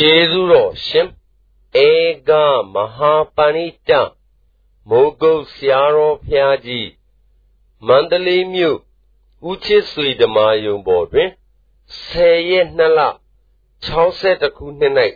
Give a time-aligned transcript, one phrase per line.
[0.00, 1.08] ကျေးဇူးတော်ရှင်
[1.86, 1.90] ဧ
[2.28, 2.30] က
[2.74, 3.90] မဟာပဏိတ
[4.88, 6.90] မိုးကုတ်ဆရာတော်ဖျားကြီး
[7.86, 8.78] မန္တလေးမြို့
[9.48, 11.30] ဦးချစ်ဆွေဓမ္မယုံပေါ်တွင်
[11.88, 13.00] 10ရက်2လ
[13.88, 14.94] 62ခုနှစ်၌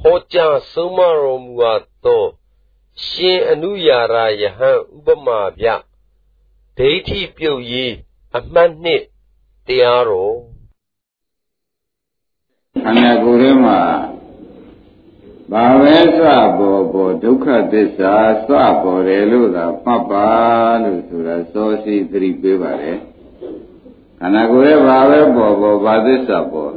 [0.00, 2.24] ဟောကြားဆုံးမတော်မူအပ်သော
[3.06, 5.66] ရှင်အနုရာရယဟန်ဥပမာပြ
[6.76, 7.94] ဒိဋ္ဌိပြုတ်ရေး
[8.36, 9.02] အမှတ်နှစ်
[9.66, 10.53] တရားတော်
[12.82, 13.80] ခန္ဓာကိုယ်ထဲမှာ
[15.52, 16.18] ဘာပဲစ
[16.58, 18.14] ပေါ်ပေါ်ဒုက္ခသစ္စာ
[18.46, 18.48] စ
[18.82, 20.28] ပေါ်တယ်လို့သာမှတ်ပါ
[20.82, 22.98] လို့ဆိုတာစောစီသတိပေးပါတယ်
[24.20, 26.72] ခန္ဓာကိုယ်ရဲ့ဘာပဲပေါ်ပေါ်ဘာသစ္စာပေါ်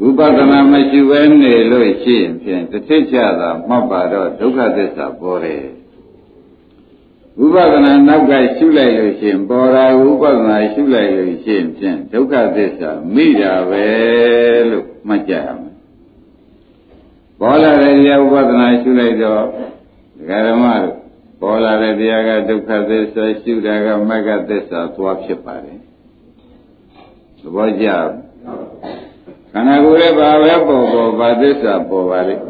[0.00, 5.62] ဝိပဿနာမရှိဘဲနေလို့ရှိရင်ဖြင့်တစ်ထစ်ချတာမှတ်ပါတော့ဒုက္ခသစ္စာပေါ်တယ်
[7.38, 13.86] ဝိပဿနာနောက်ကရှုလိုက်လို့ရှိရင်ပေါ်တာဝိပဿနာရှုလိုက်လို့ရှိရင်ဖြင့်ဒုက္ခသစ္စာမိတာပဲ
[14.70, 15.74] လို့မှတ်ကြရမယ်
[17.40, 19.42] ပေါ်လာတဲ့တရားဥပဒနာရှုလိုက်တော့
[20.16, 20.96] ဒကာဓမ္မတို့
[21.40, 25.80] ပေါ်လာတဲ့တရားကဒုက္ခသစ္စာရှုတာကမဂ္ဂသစ္စာသွားဖြစ်ပါတယ်
[27.40, 27.88] သဘောကျ
[29.52, 32.44] ခန္ဓာကိုယ်ရဲ့ဘာပဲပေါ်ပေါ်ဘာသစ္စာပေါ်ပါလိမ့်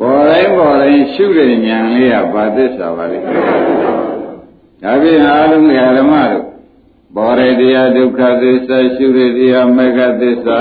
[0.00, 3.24] ပေါ်တိုင်းပေါ်တိုင်းရှုတဲ့ဉာဏ်လေးကဘာသစ္စာပါလိမ့်
[4.82, 5.64] ဒါဖြင့်အားလုံး
[5.98, 6.46] ဓမ္မတို့
[7.16, 10.60] ပေါ်ရတရားဒုက္ခသစ္စာရှုရတရားမဂ္ဂသစ္စာ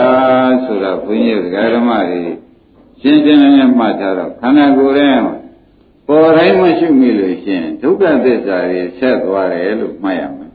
[0.66, 1.40] ဆိုတာဘုန်းကြီး
[1.76, 2.24] ဓမ္မတွေ
[3.02, 5.20] ရှင်းရှင်းလင်းလင်းမှတ်ထားတော့ခန္ဓာကိုယ်ရဲ့
[6.08, 10.52] ပေါ်တိုင်းမရှိမိလို့ရှိရင်ဒုက္ခသစ္စာတွေဆက်သွားတယ်လို့မှတ်ရမယ်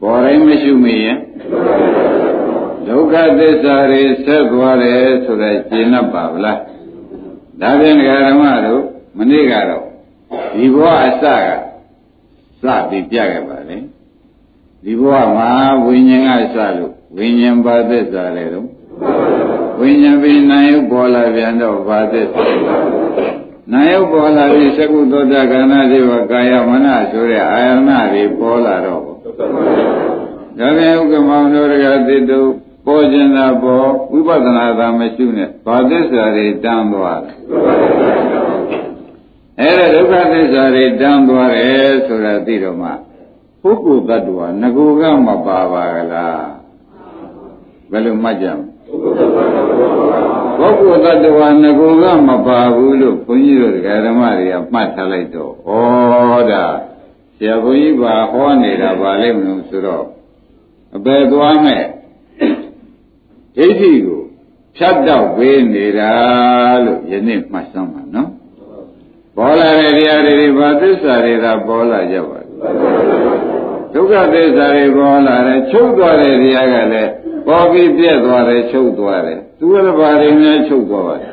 [0.00, 1.18] ပေါ်တိုင်းမရှိမိရင်
[2.88, 6.58] ဒုက္ခသစ္စာတွေဆက်သွားတယ်ဆိုတော့ရှင်း납ပါဗလား
[7.60, 8.82] ဒါဖြင့်ဓမ္မတို့
[9.18, 9.84] မနေ့ကတော့
[10.54, 11.48] ဒီဘဝအစက
[12.62, 13.78] စပြီးပြခဲ့ပါလေ
[14.84, 15.50] ဒီဘဝမှာ
[15.84, 18.66] ဝိညာဉ်ကစလို့ဝိညာဉ်ပါသစ္စာလေတော့
[19.80, 22.44] ဝိညာဉ်ပြီးနာယုတ်ပေါ်လာပြန်တော့ဘာသစ္စာ
[23.72, 29.10] နာယုတ်ပေါ်လာပြီးသကုသောတာကဏ္ဍတွေဝကာယမနဆိုတဲ့အာယနာတွေပေါ်လာတော့ဒါ
[30.56, 32.40] ပြန်ဥက္ကမောင်တို့ကတိတု
[32.86, 37.36] ပေါ်ခြင်းသာပေါ်ဝိပဿနာသာမရှိနဲ့ဘာသစ္စာတွေတန်းသွားတယ်
[39.60, 42.90] အဲ့ဒါဒုက္ခသစ္စာတွေတန်းသွားတယ်ဆိုတာသိတော့မှ
[43.62, 46.46] ပုဂ္ဂိုလ်တ attva ငကိုကမပါပါကလား
[47.90, 48.60] ဘယ်လိုမှတ်ကြမ
[50.60, 53.74] လဲပုဂ္ဂိုလ်တ attva ငကိုကမပါဘူးလို့ဘုန်းကြီးတို့
[54.06, 55.72] ဓမ္မတွေကမှတ်ထားလိုက်တော့ဩ
[56.52, 56.64] ဒါ
[57.36, 60.04] ဆရာဘုန်းကြီးပါဟောနေတာဗာလိမ့်မလို့ဆိုတော့
[60.96, 61.84] အပေသွားမဲ့
[63.56, 64.22] ဒိဋ္ဌိကို
[64.76, 66.12] ဖြတ်တော့ပေးနေတာ
[66.84, 68.30] လို့ယနေ့မှတ်စမ်းပါနော်
[69.36, 72.38] ပေါ်လာတဲ့တရားတွေဘာသစ္စာတွေသာပေါ်လာကြပါ
[73.94, 77.10] ဒုက္ခသစ္စာတွေပေါ်လာတယ်ချုပ်သွားတဲ့တရားကလည်း
[77.46, 81.28] ပေါ်ပြီးပြက်သွားတယ်ချုပ်သွားတယ်သူကလည်းဘာတွေများချုပ်သွားပါလဲ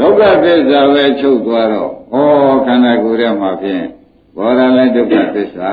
[0.00, 2.16] ဒုက္ခသစ္စာပဲချုပ်သွားတော့ဩ
[2.66, 3.84] ခန္ဓာကိုယ်ထဲမှာဖြင့်
[4.36, 5.68] ဘောရလည်းဒုက္ခသစ္စာ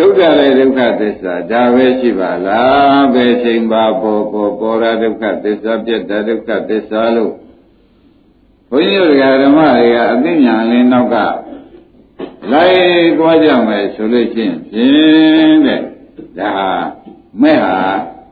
[0.00, 7.32] ချုပ်တယ်လည်းဒုက္ခသစ္စာဒါပဲရှိပါလားပဲချိန်ပါပေါ်ပေါ်ပေါ်ရဒုက္ခသစ္စာပြက်တာဒုက္ခသစ္စာလို့
[8.70, 11.16] ဘုန်းကြီးတို့ဓမ္မတွေကအသိဉာဏ်လေးနောက်က
[12.52, 15.80] လိုက်သွားကြမယ်ဆိုလို့ရှိရင်ဖြင့်တဲ့
[16.38, 16.52] ဒါ
[17.42, 17.76] မဲ့ဟာ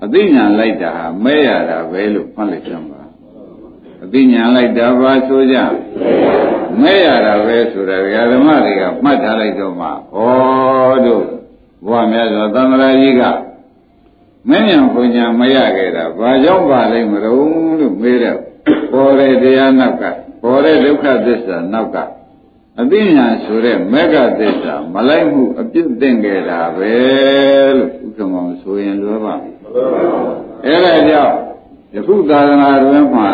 [0.04, 3.00] အသိဉာဏ်လိုက်တာဟာမဲရတာပဲလို့မှတ်လိုက်ကြပါ
[4.04, 5.56] အသိဉာဏ်လိုက်တာပါဆိုကြ
[6.82, 7.96] မဲရတာပဲဆိုတာ
[8.32, 9.90] ဓမ္မတွေကမှတ်ထားလိုက်တော့မှဩ
[11.06, 11.35] တို့
[11.86, 13.22] ဘုရားမြတ်စွာသံဃာကြီးက
[14.48, 18.40] မင်းညာဘုညာမရခဲ့တာဘာကြောင့်ပါလိမ့်မလို့လို့မေးတော့
[18.92, 20.04] ပေါ်တဲ့တရားနောက်က
[20.42, 21.96] ပေါ်တဲ့ဒုက္ခသစ္စာနောက်က
[22.80, 26.94] အသိဉာဏ်ဆိုတဲ့မေဃသစ္စာမလိုက်မှုအပြစ်တင်ခဲ့တာပဲ
[27.76, 29.34] လို့ဥက္ကမောင်ဆိုရင်လွယ်ပါ
[30.64, 31.34] အဲ့ဒါကြောင့်
[31.94, 33.30] ယခုသာသနာတွင်မှာ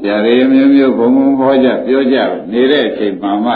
[0.00, 2.16] ဆရာတွေမျိုးမျိုးဘုံဘုံဟောကြပြောကြ
[2.50, 3.52] နေတဲ့အချိန်မှမှ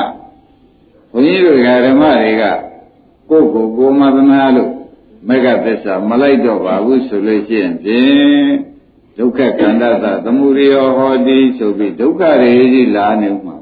[1.11, 2.45] ဘုန်းကြီးတို့ဓမ္မတွေက
[3.33, 4.71] ကိုယ့်ကိုယ်ကိုမသနာလို့
[5.29, 8.53] မေဃသစ္စာမလိုက်တော့ပါဘူးဆိုလို့ရှိရင်ဖြင့်
[9.19, 13.57] ဒုက္ခကန္တသသမုဒိယောဟောတိဆိုပြီးဒုက္ခတွေကြီးလာနေမှာ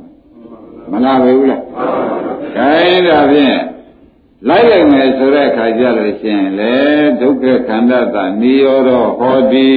[0.91, 1.63] မလားပဲဘူးလား
[2.57, 3.59] ခိုင်းဒါဖြင့်
[4.49, 6.75] လိုက်လိုက်မယ်ဆိုတဲ့အခါကျလို့ရှိရင်လေ
[7.21, 9.69] ဒုက္ခခန္ဓာသာနိရောဓဟောတိ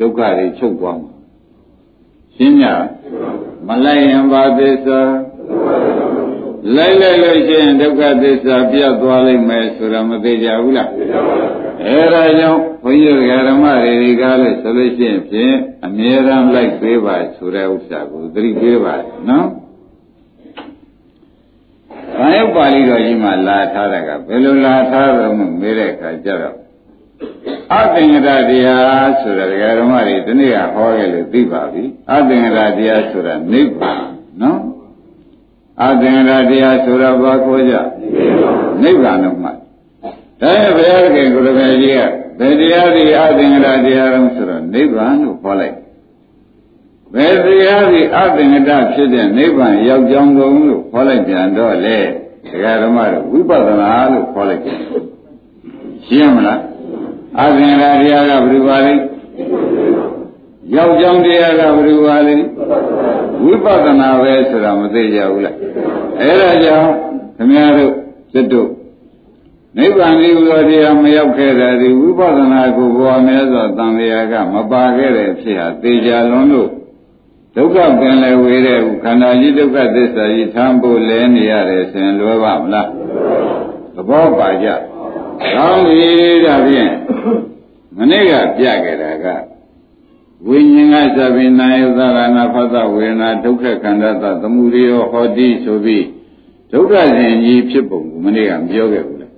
[0.00, 1.12] ဒုက္ခတွေချုပ်သွားမှာ
[2.36, 2.64] ရှင်းည
[3.68, 5.00] မလိုက်ရင်ဘာသစ္စာ
[6.76, 10.90] လိုက်လိုက်လို့ရှိရင်ဒုက္ခသစ္စာပြတ်သွားလိမ့်မယ်ဆိုတာမသိကြဘူးလား
[11.86, 13.16] အဲဒါကြောင့်ဘုန်းကြီး
[13.48, 15.54] ဓမ္မတွေကလည်းဆိုလို့ရှိရင်ဖြင့်
[15.84, 18.94] အမြဲတမ်းလိုက်ပေးပါဆိုတဲ့ဥစ္စာကိုသတိပေးပါ
[19.28, 19.48] နော်။
[22.18, 26.56] ဘာယုတ်ပါဠိတော်ကြီးမှာလာထားတာကဘယ်လိုလာထားတော့မှမေးတဲ့အခါကျတော့
[27.74, 34.04] အသင်္ကတတရားဆိုတာဒကာဓမ္မတွေဒီနေ့ကဟောခဲ့လို့သိပါပြီအသင်္ကတတရားဆိုတာနိဗ္ဗာန်
[34.42, 34.60] နော်
[35.80, 37.74] အသင်္ကတတရားဆိုတာဘာခေါ်ကြ
[38.82, 39.50] နိဗ္ဗာန်တော့မှ
[40.40, 42.00] ဒါရဲ့ဘုရားခင်ကိုယ်တော်ကြီးက
[42.38, 45.76] ဘယ်တရားဒီအသင်္ကတတရားတော့ဆိုတော့နိဗ္ဗာန်လို့ခေါ်လိုက်
[47.14, 51.98] ဘယ်တရားဒီအသင်္ကတဖြစ်တဲ့နိဗ္ဗာန်ရောက်ကြောင်းကုန်လို့ခေါ်လိုက်ပြန်တော့လေ
[52.46, 54.78] ဒကာဓမ္မတို့ဝိပဿနာလို့ခေါ်လိုက်ပြန်
[56.06, 56.60] ရှင်းမလား
[57.40, 58.92] အသင်္ကာတရားကဘယ်လိုပါလဲ
[60.76, 62.34] ယောက်ျောင်းတရားကဘယ်လိုပါလဲ
[63.44, 65.56] ဝိပဿနာပဲဆိုတာမသိကြဘူးလား
[66.20, 66.90] အဲဒါကြောင့်
[67.36, 67.92] ခင်ဗျားတို့
[68.32, 68.68] စိတ်တို့
[69.76, 76.68] နိဗ္ဗာန်ကြီးလိုတရားမရောက်ခဲ့တဲ့ဒီဝိပဿနာကိုဘဝမြဲစွာတန်လျာကမပါခဲ့တဲ့ဖြစ်ဟာသေချာလွန်လို့
[77.56, 82.88] ဒုက္ခပင်လည်းဝေတဲ့ခန္ဓာကြီးဒုက္ခသစ္စာကြီးထမ်းဖို့လဲနေရတယ်ဆိုရင်လွယ်ပါမလား
[83.94, 84.68] သဘောပါကြ
[85.54, 86.10] ကောင်းပြီ
[86.44, 86.92] ဒါဖြင့်
[87.96, 89.26] မနေ့ကပြခဲ့တာက
[90.48, 96.06] ဝိညာဉ်ကသဗ္ဗနာယသရဏဖသဝေဒနာဒုက္ခခန္ဓာသသမုဒိယောဟောတိဆိုပြီး
[96.72, 99.32] ဒုက္ခရှင်ကြီးဖြစ်ပုံကိုမနေ့ကပြောခဲ့ဘူးလား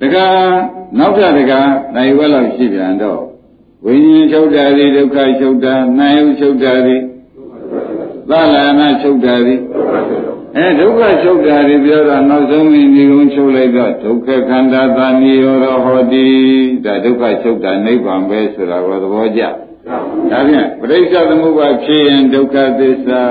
[0.00, 0.26] တခါ
[0.98, 1.60] နောက်ပြတခါ
[1.94, 3.20] နိုင်ဝဲလောက်ရှိပြန်တော့
[3.84, 6.96] ဝိညာဉ်ချုပ်တာဒီဒုက္ခချုပ်တာနာယုချုပ်တာဒီ
[8.28, 9.54] သလနာချုပ်တာဒီ
[10.56, 16.26] အဲဒုက္ခချုပ်တာတွေပြောတာနောက်ဆုံးမိဒီကုန်းချုပ်လိုက်တော့ဒုက္ခခန္ဓာသာနိရောဓဟောတိ
[16.84, 19.42] ဒါဒုက္ခချုပ်တာနိဗ္ဗာန်ပဲဆိုတာကိုသဘောကျ
[19.88, 19.98] ဒါ
[20.48, 23.22] ဖြင့်ပရိစ္ဆေသမုပ္ပါဖြစ်ရင်ဒုက္ခသစ္စာ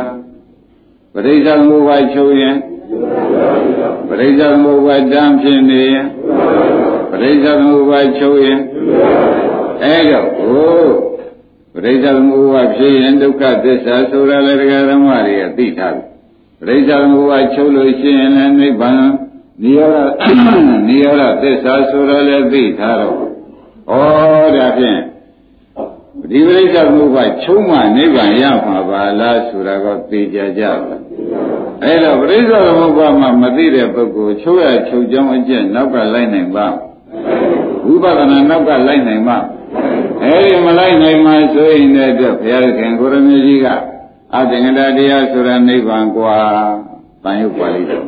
[1.14, 2.56] ပရိစ္ဆေသမုပ္ပါချုပ်ရင်
[4.08, 6.08] ပရိစ္ဆေသမုပ္ပါတံဖြစ်နေရင်
[7.12, 8.60] ပရိစ္ဆေသမုပ္ပါချုပ်ရင်
[9.84, 10.84] အဲတော့ဟို
[11.74, 16.06] ပရိစ္ဆေသမုပ္ပါဖြစ်ရင်ဒုက္ခသစ္စာဆိုတာလည်းတရားဓမ္မတွေကသိထားပြီ
[16.60, 19.04] ပရိစ္ဆေသမုပ္ပါချုပ်လို့ရှိရင်လည်းနိဗ္ဗာန်
[19.64, 19.90] နိရော
[20.22, 20.26] ဓ
[20.88, 23.22] နိရောဓသစ္စာဆိုတော့လည်းသိထားတော့ဩ
[24.56, 25.02] ဒါဖြင့်
[26.31, 30.97] ဒီပရိစ္ဆေသမုပ္ပါချုပ်မှနိဗ္ဗာန်ရမှာပါလားဆိုတာကသိကြကြပါ
[31.85, 36.67] အဲ့တော့ပရိစ္ဆေသမုပ္ပါမှာမသိတဲ့ပုဂ္ဂိုလ်ချုပ်ရချုပ်ကြောင်းအကျင့်နောက်ကလိုက်နိုင်ပါ
[37.87, 39.39] ဝိပဿနာနောက်ကလိုက်နိုင်ပါ
[40.23, 43.67] အဲဒီမလိုက်နိုင်မှဆိုရင်တဲ့အတွက်ဘုရားခင်ကိုရမေကြီးက
[44.37, 46.37] အသင်္ကတတရားဆိုတာနိဗ္ဗာန်กว่า
[47.23, 48.05] တန်ရုပ်ပါဠိတော်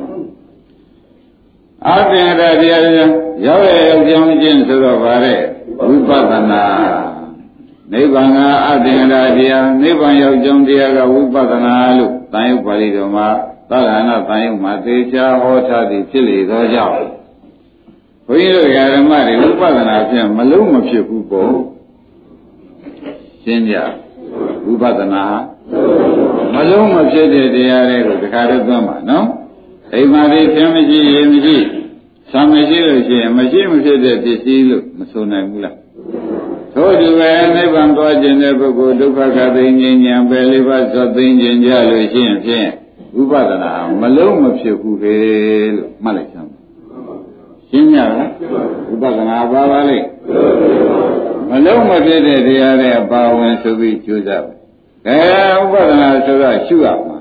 [1.89, 2.83] အသင်္ကတတရား
[3.47, 5.41] ရောက်ရရောက်ကြောင်းချင်းဆိုတော့ဗါတဲ့
[5.87, 6.65] ဝိပဿနာ
[7.92, 8.40] နိဗ္ဗာန်က
[8.70, 13.28] အသင်္ကတတရားနိဗ္ဗာန်ရောက်ကြောင်းတရားကဝိပဿနာလို့တန်ရုပ်ပါဠိတော်မှာ
[13.70, 16.94] သာရဏတန်ရုပ်မှာသေချာဟောထားသည်ဖြစ်လေသောကြောင့်
[18.28, 21.54] ဘုန်းကြီးတို့ဓမ္မတွေဝိပဿနာဖြင့်မလုံးမဖြစ်ဘူးပေါ့
[23.44, 23.76] ရှင်းကြ
[24.66, 25.24] ဝိပဿနာ
[26.54, 29.28] မလုံးမဖြစ်တဲ့တရားတွေကိုတခါတည်းသွမ်းပါနော်
[29.94, 31.58] အိမ်မှာဒီဖြင်းမရှိရေမရှိ
[32.32, 35.85] ဆံမရှိလို့ရှိရင်မရှိမဖြစ်တဲ့ပစ္စည်းလို့မဆိုနိုင်ဘူးလား
[36.76, 42.70] ထို့တူပဲနိဗ္ဗာန်သွားခြင်းတဲ့ပုဂ္ဂိုလ်ဒုက္ခကသိဉ္ဉံပဲလေးပါးသောသိဉ္ဉံကြလို့ရှိရင်ဖြင့်
[43.20, 45.20] ဥပဒနာမလုံးမဖြစ်ဘူးလေ
[45.76, 46.48] လို့မှတ်လိုက်ချင်
[47.70, 48.32] ရှင်းကြလား
[48.94, 50.08] ဥပဒနာပါပါလိမ့်
[51.50, 54.44] မလုံးမဖြစ်တဲ့တရားတွေအပါဝင်ဆိုပြီးကြိုးစား
[55.08, 55.20] အဲ
[55.60, 57.18] ဥပဒနာဆိုတော့ရှုရမှာ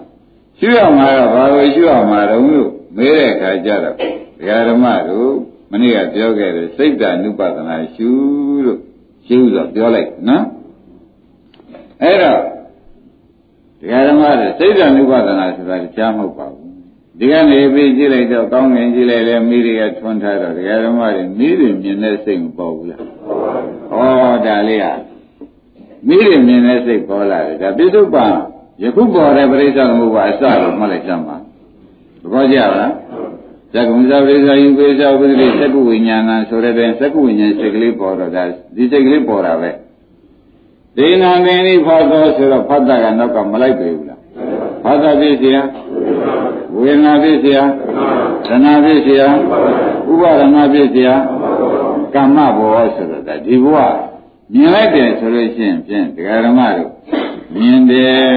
[0.58, 3.96] ရှုရမှာတော့ဘာလို့ရှုရမှာတုံးလို့မေးတဲ့အခါကျတော့
[4.38, 5.32] ဒကာဓမ္မတို့
[5.70, 8.08] မနေ့ကပြောခဲ့တယ်စိတ်ဓာနုပဒနာရှု
[8.66, 8.80] လို့
[9.26, 10.44] ရှုဆိုပြောလိုက်နော်
[12.02, 12.40] အဲ့တော့
[13.81, 16.64] ဒကာဓမ္မတွေစိတ်ဓာနုပဒနာဆိုတာကြားမဟုတ်ပါဘူး
[17.19, 24.93] ဒီကနေပြီးကြည့်လိုက်တော့ကောင်းငင်ကြည့်လိုက်လဲမိတွေကထွန်းထားတော့ဒကာဓမ္မတွေမိတွေမြင်တဲ့စိတ်မပေါ်ဘူးလားဩဒါလေးဟာ
[26.08, 28.26] မိတွေမြင်တဲ့စိတ်ပေါ်လာတယ်ဒါပြစ္ဆုတ်ပံ
[28.82, 31.36] ယခုပေါ်တဲ့ပရိစ္ဆေသမုပ္ပါအစလို့မှတ်လိုက်ကြမှာ
[32.22, 32.93] သဘောကျလား
[33.74, 38.43] သက္ကုံဇဝိဇာယုပေဇာဝိရိသက္ကုဝိညာဏဆိုတဲ့တဲ့သက္ကုဝိညာဉ်စိတ်ကလေးပေါ်တော့ဒါ
[38.76, 39.70] ဒီစိတ်ကလေးပေါ်တာပဲ
[40.96, 44.20] ဒေနာမင်းဤဖောသောဆိုတော့ဖတ်တာကနောက်ကမလိုက်ပေဘူးလား
[44.84, 45.62] ဖတ်တာပြည့်စရာ
[46.76, 47.64] ဝေဒနာပြည့်စရာ
[48.46, 49.28] သနာပြည့်စရာ
[50.10, 51.14] ဥပါဒနာပြည့်စရာ
[52.14, 53.78] ကမ္မဘောဆိုတော့ဒါဒီဘဝ
[54.52, 56.90] မြင်လိုက်တယ်ဆိုလို့ရှိရင်ဖြင့်ဒကာဓမ္မတို့
[57.54, 58.28] မြင်တယ်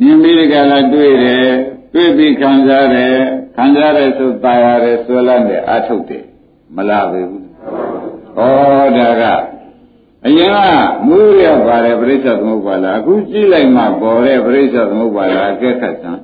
[0.00, 1.48] မြင်ပြီးကြလားတွေ့တယ်
[1.94, 6.23] တွေ့ပြီးခံစားတယ် ခံစားတယ်ဆိုตายရတယ်ဆွဲလန်းတယ်အထုတ်တယ်
[6.75, 7.43] မလားပဲဘူး
[8.37, 8.39] ဩ
[8.97, 9.23] ဒါက
[10.25, 10.57] အရင်က
[11.07, 16.21] မူးရပါတယ်ပြိဿသမုပ္ပါလားအခုကြည့်လိုက်မှပေါ်တဲ့ပြိဿသမုပ္ပါလားအကဲခတ်စမ်း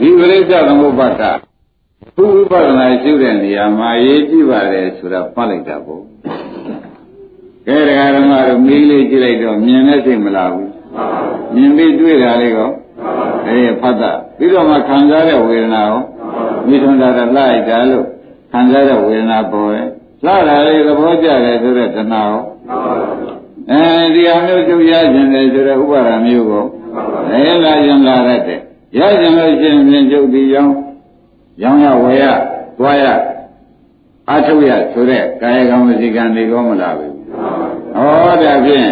[0.00, 1.22] ဒီပြိဿသမုပ္ပါက
[2.16, 6.02] ဘုဥပဒနာရှိတဲ့နေရာမှာရေးကြည့်ပါတယ်ဆိုတာဖတ်လိုက်တာပေါ့
[7.66, 10.70] ကဲတရားဓမ္မတို့မီးလေးကြည့်လိုက်တော့မြင်တဲ့စိတ်မလားဘူး
[11.54, 12.70] မြင်ပြီးတွေ့တာလေးကော
[13.47, 16.01] အေးဖတ်တာပြီးတော့မှခံစားတဲ့ဝေဒနာရော
[16.67, 18.05] မိထွန်းတာလိုက်တာလို့
[18.51, 19.87] ခံစားတဲ့ဝေဒနာပေါ်တယ်
[20.25, 22.41] လှတာလေးသဘောကျတယ်ဆိုတဲ့တဏှာရော
[23.71, 23.81] အဲ
[24.13, 26.65] ဒီအမျိုးကျုပ်ရခြင်းတယ်ဆိုတဲ့ဥပါဒာမျိုးကို
[27.31, 28.59] အဲလာခြင်းလာရတဲ့
[28.97, 30.73] ရခြင်းလို့ရှိရင်ကျုပ်ဒီရောင်း
[31.63, 32.23] ရောင်းရဝယ်ရ
[32.77, 33.05] သွားရ
[34.31, 37.15] အထုတ်ရဆိုတဲ့ကာယကံဝစီကံတွေကောမလာဘူး
[37.95, 38.89] ဟောဒါဖြင့်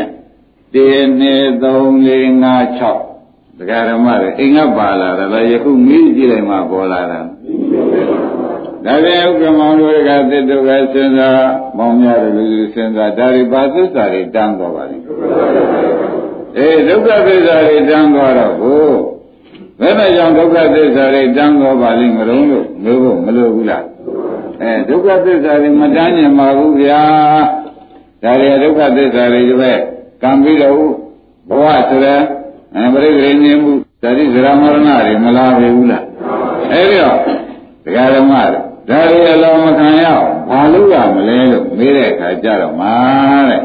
[0.74, 3.15] 1 2 3 4 5 6
[3.58, 7.20] ဒကာဓမ္မတွေအိမ်ကပါလာတာလည်းယခုမိကြည့်လိုက်မှပေါ်လာတာ
[8.86, 11.46] ဒါပြန်ဥက္ကမောင်တို့ကသစ်တို့ကစဉ်းစား
[11.78, 12.44] မောင်များတို့လူ
[12.74, 15.04] စဉ်းစားဒါတွေပါသစ္စာတွေတန်းသွားပါလိမ့်
[16.58, 18.90] အေးဒုက္ခသစ္စာတွေတန်းသွားတော့ကို
[19.80, 23.84] ဘယ်နဲ့ကြောင့်ဒုက္ခသစ္စာတွေတန်းသွားပါလိမ့်မလို့လို့မျိုးဖို့မလိုဘူးလား
[24.62, 27.02] အဲဒုက္ခသစ္စာတွေမတန်းညင်ပါဘူးဗျာ
[28.24, 29.74] ဒါတွေဒုက္ခသစ္စာတွေပဲ
[30.22, 30.76] ကံပြီးတော့
[31.50, 32.22] ဘဝဆိုတဲ့
[32.78, 36.04] အဲပရိသေဉ္ဇမှုသတိဇရာမရဏတွေမလာပြီဘူးလား
[36.72, 37.18] အဲဒီတော့
[37.86, 42.94] ဒကာဓမ္မတွေဒါတွေအလောမခံရအောင်ဘာလို့ရမလဲလို့မေးတဲ့အခါကျတော့မှာ
[43.50, 43.62] တဲ့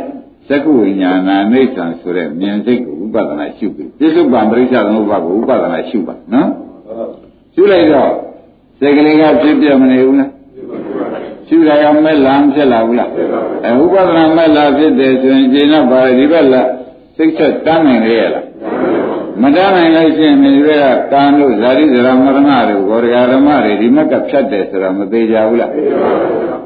[0.49, 6.49] သက္ကုဝိညာဏအိဋ္ဌံဆိုတဲ့မြင်စိတ်ကိုဥပဒနာရှုပြီပြစ္ဆုတ်ပံပရိစ္ဆသမုပ္ပါကိုဥပဒနာရှုပါနော်
[7.55, 8.11] ရှုလိုက်တော့
[8.79, 10.31] စိတ်ကလေးကဖြစ်ပြမနေဘူးလား
[11.49, 13.11] ရှုရရမဲ့လမ်းဖြစ်လာဘူးလား
[13.67, 16.63] အဲဥပဒနာမဲ့လာဖြစ်တယ်ဆိုရင်ကျေနပ်ပါဒီဘက်လာ
[17.17, 18.45] စိတ်ဆက်တမ်းနိုင်လေရလား
[19.43, 25.73] မတမ်းနိုင်လို့ရှိရင်ဒီဘက်ကကာနုဇာတိဇရာမရဏတို့ဂောရဓမ္မတွေဒီမက်ကဖြတ်တယ်ဆိုတာမသေးကြဘူးလား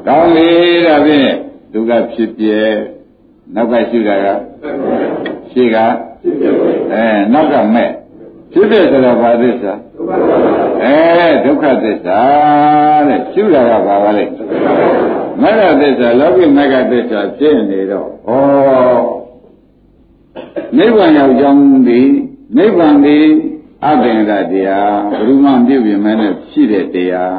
[0.07, 0.49] ကောင်းပြီ
[0.85, 1.31] ဒါဖြင့်
[1.73, 2.59] ဒုက္ခဖြစ်ပြဲ
[3.55, 4.27] နောက်ကရှိတာက
[5.51, 5.77] ရှိက
[6.93, 7.89] အဲနောက်ကမဲ့
[8.53, 9.73] ဖြစ်ပြဆိုတာဘာသစ္စာ
[10.83, 10.97] အဲ
[11.45, 12.19] ဒုက္ခသစ္စာ
[13.07, 14.25] တဲ့ရှုတာကဘာပါလဲ
[15.41, 18.31] မဂ္ဂသစ္စာလောကိမဂ္ဂသစ္စာဖြစ်နေတော့ဩ
[20.77, 22.01] နိဗ္ဗာန်ရောက်ကြောင်းဒီ
[22.57, 23.17] နိဗ္ဗာန်ဒီ
[23.85, 27.37] အဘင်္ဂတရားဘုရုမပြုပြင်မဲနဲ့ရှိတဲ့တရား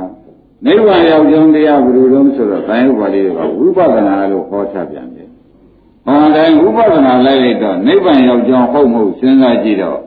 [0.66, 3.26] နိဗ္ဗာန်ရောက်ကြောင်းတရားဘုရုလုံးဆိုတော့တိုင်းဥပါလိက
[3.58, 5.28] ဝိပဿနာလို့ဟောချပြန်တယ်။
[6.06, 9.98] ဟောတိုင်းဝိပဿနာလိုက်လိုက်တော့နိဗ္ဗာန်ရောက်ကြောင်းဟုတ်မဟုတ်စဉ်းစားကြည့်တော့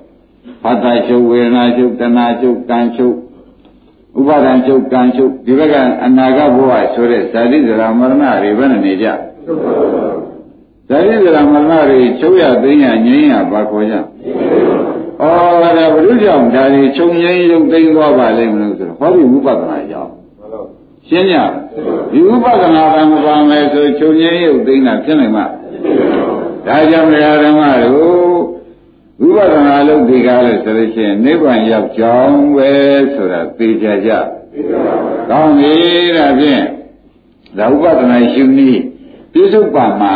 [0.64, 3.16] ဖတ်တာချုပ်ဝေဒနာချုပ်တဏှာချုပ်ကံချုပ်
[4.20, 5.76] ဥပါဒံချုပ်ကံချုပ်ဒီဘက်က
[6.06, 8.14] အနာဂတ်ဘဝဆိုတဲ့ဇာတိဇရာမရဏ
[8.44, 9.08] တွေဘယ်နဲ့နေကြ
[10.90, 13.96] ဇာတိဇရာမရဏတွေချုပ်ရသိညာငြိမ်းရဘာခေါ်ကြ
[15.22, 20.12] ဩော်ဒါဘုရုကြောင့်ဒါတွေချုပ်ငြိမ်းရုပ်သိမ်းသွားပါလိမ့်မလို့ဆိုတော့ဟောဒီဝိပဿနာကြောင့်
[21.08, 21.38] ရှင်းကြ
[22.12, 25.46] ဒီဝိပဿနာကမပါမယ်ဆိုချုပ်ငြိမ်းရုပ်သိမ်းတာဖြစ်နိုင်မှာ
[26.68, 27.10] ဒါကြောင့်
[27.44, 28.30] ဓမ္မတို့
[29.22, 32.72] ဝိပဿနာလုပ်ဒီကားလို့ဆိုလို့ရှိရင်နိဗ္ဗာန်ရောက်ကြောင်းပဲ
[33.14, 34.12] ဆိုတာသိကြကြ။
[35.30, 35.74] ကောင်းပြီ
[36.18, 36.64] ဒါဖြင့်
[37.58, 38.82] ဒါဥပဒနာရှုနည်း
[39.34, 40.16] ပြစ္ဆုတ်ပါမှာ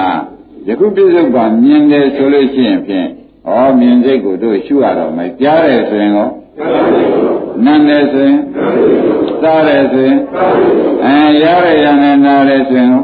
[0.67, 3.07] ယခုပြစ္ဆုတ်ပါမြင်တယ်ဆိုလို့ရှိရင်ဖြင့်
[3.47, 6.29] ဩမြင်စိတ်ကိုတို့ရှုရတော့မယ်ကြားတယ်ဆိုရင်ရော
[7.65, 8.39] နားတယ်ဆိုရင်
[9.41, 10.17] စားတယ်ဆိုရင်
[11.05, 13.03] အဲရရရနဲ့နားတယ်ဆိုရင်ရော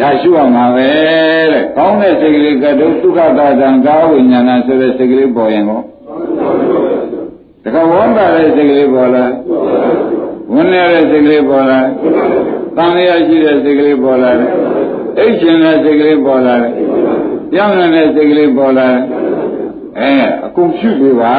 [0.00, 0.88] ဒါရှုရမှာပဲ
[1.52, 5.80] တဲ့ကောင်းတဲ့စိတ်ကလေးကတုဒုက္ခတာတံကာဝိညာဏဆိုတဲ့စိတ်ကလေးပေါ်ရင်ကော
[7.62, 9.24] တခါဝမ်းသာတဲ့စိတ်ကလေးပေါ်လာ
[10.52, 11.78] ဝန်နေတဲ့စိတ်ကလေးပေါ်လာ
[12.76, 14.30] တန်လျာရှိတဲ့စိတ်ကလေးပေါ်လာ
[15.18, 16.56] အိတ်ရှင်တဲ့စိတ်ကလေးပေါ်လာ
[17.52, 18.88] ပြောင်းနေတဲ့စိတ်ကလေးပေါ်လာ
[20.00, 20.12] အဲ
[20.46, 21.34] အကုန်ရှုပေးပါ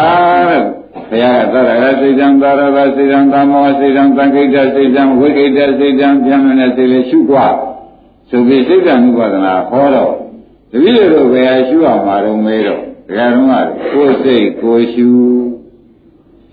[0.49, 0.63] တဲ့
[1.09, 7.55] ဘုရားကသရဂစိတ်တံသာရဂစိတ်တံသမောစိတ်တံသံခိတ္တစိတ်တံဝိခိတ္တစိတ်တံပြောင်းနေတဲ့စိတ်လေးရှုသွား
[8.29, 10.13] ဆိုပြီးစိတ်ကံဥပဒနာဟောတော့
[10.71, 12.81] တပည့်တို့ဘယ်ဟာရှုအောင်မှာတော့မဲတော့
[13.15, 15.07] ဘယ်ဟာတော့ကိုယ်စိတ်ကိုရှု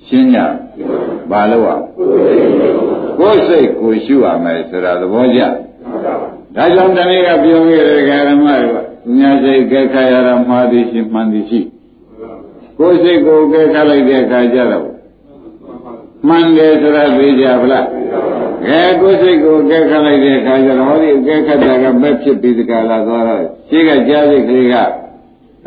[0.07, 0.39] ရှင်းကြ
[1.31, 1.79] ဘာလို့อ่ะ
[3.19, 5.41] ကိုယ်စိတ်ကိုရှုရမယ်ဆိုတာသဘောကျ
[6.57, 11.61] ဒါကြောင့်တနေ့ကပြောခဲ့တဲ့ဓမ္မတွေက ညာစိတ်ကဲခါရတာမှားသည်ရှိမှန်သည်ရှိ
[12.79, 14.89] ကိုယ်စိတ်ကိုကဲခါလိုက်တဲ့အခါကျတော့
[16.29, 17.87] မှန်တယ်ဆိုတာသိကြဗလား
[18.67, 24.75] အဲကိုယ်စိတ်ကိုကဲခတ်လိုက်တဲ့အခါကျတော့ဟောဒီအကဲခတ်တာကမက်ဖြစ်ပြီးဒီကလာသွားတော့ရှင်းကကြားစိတ်ကလေးက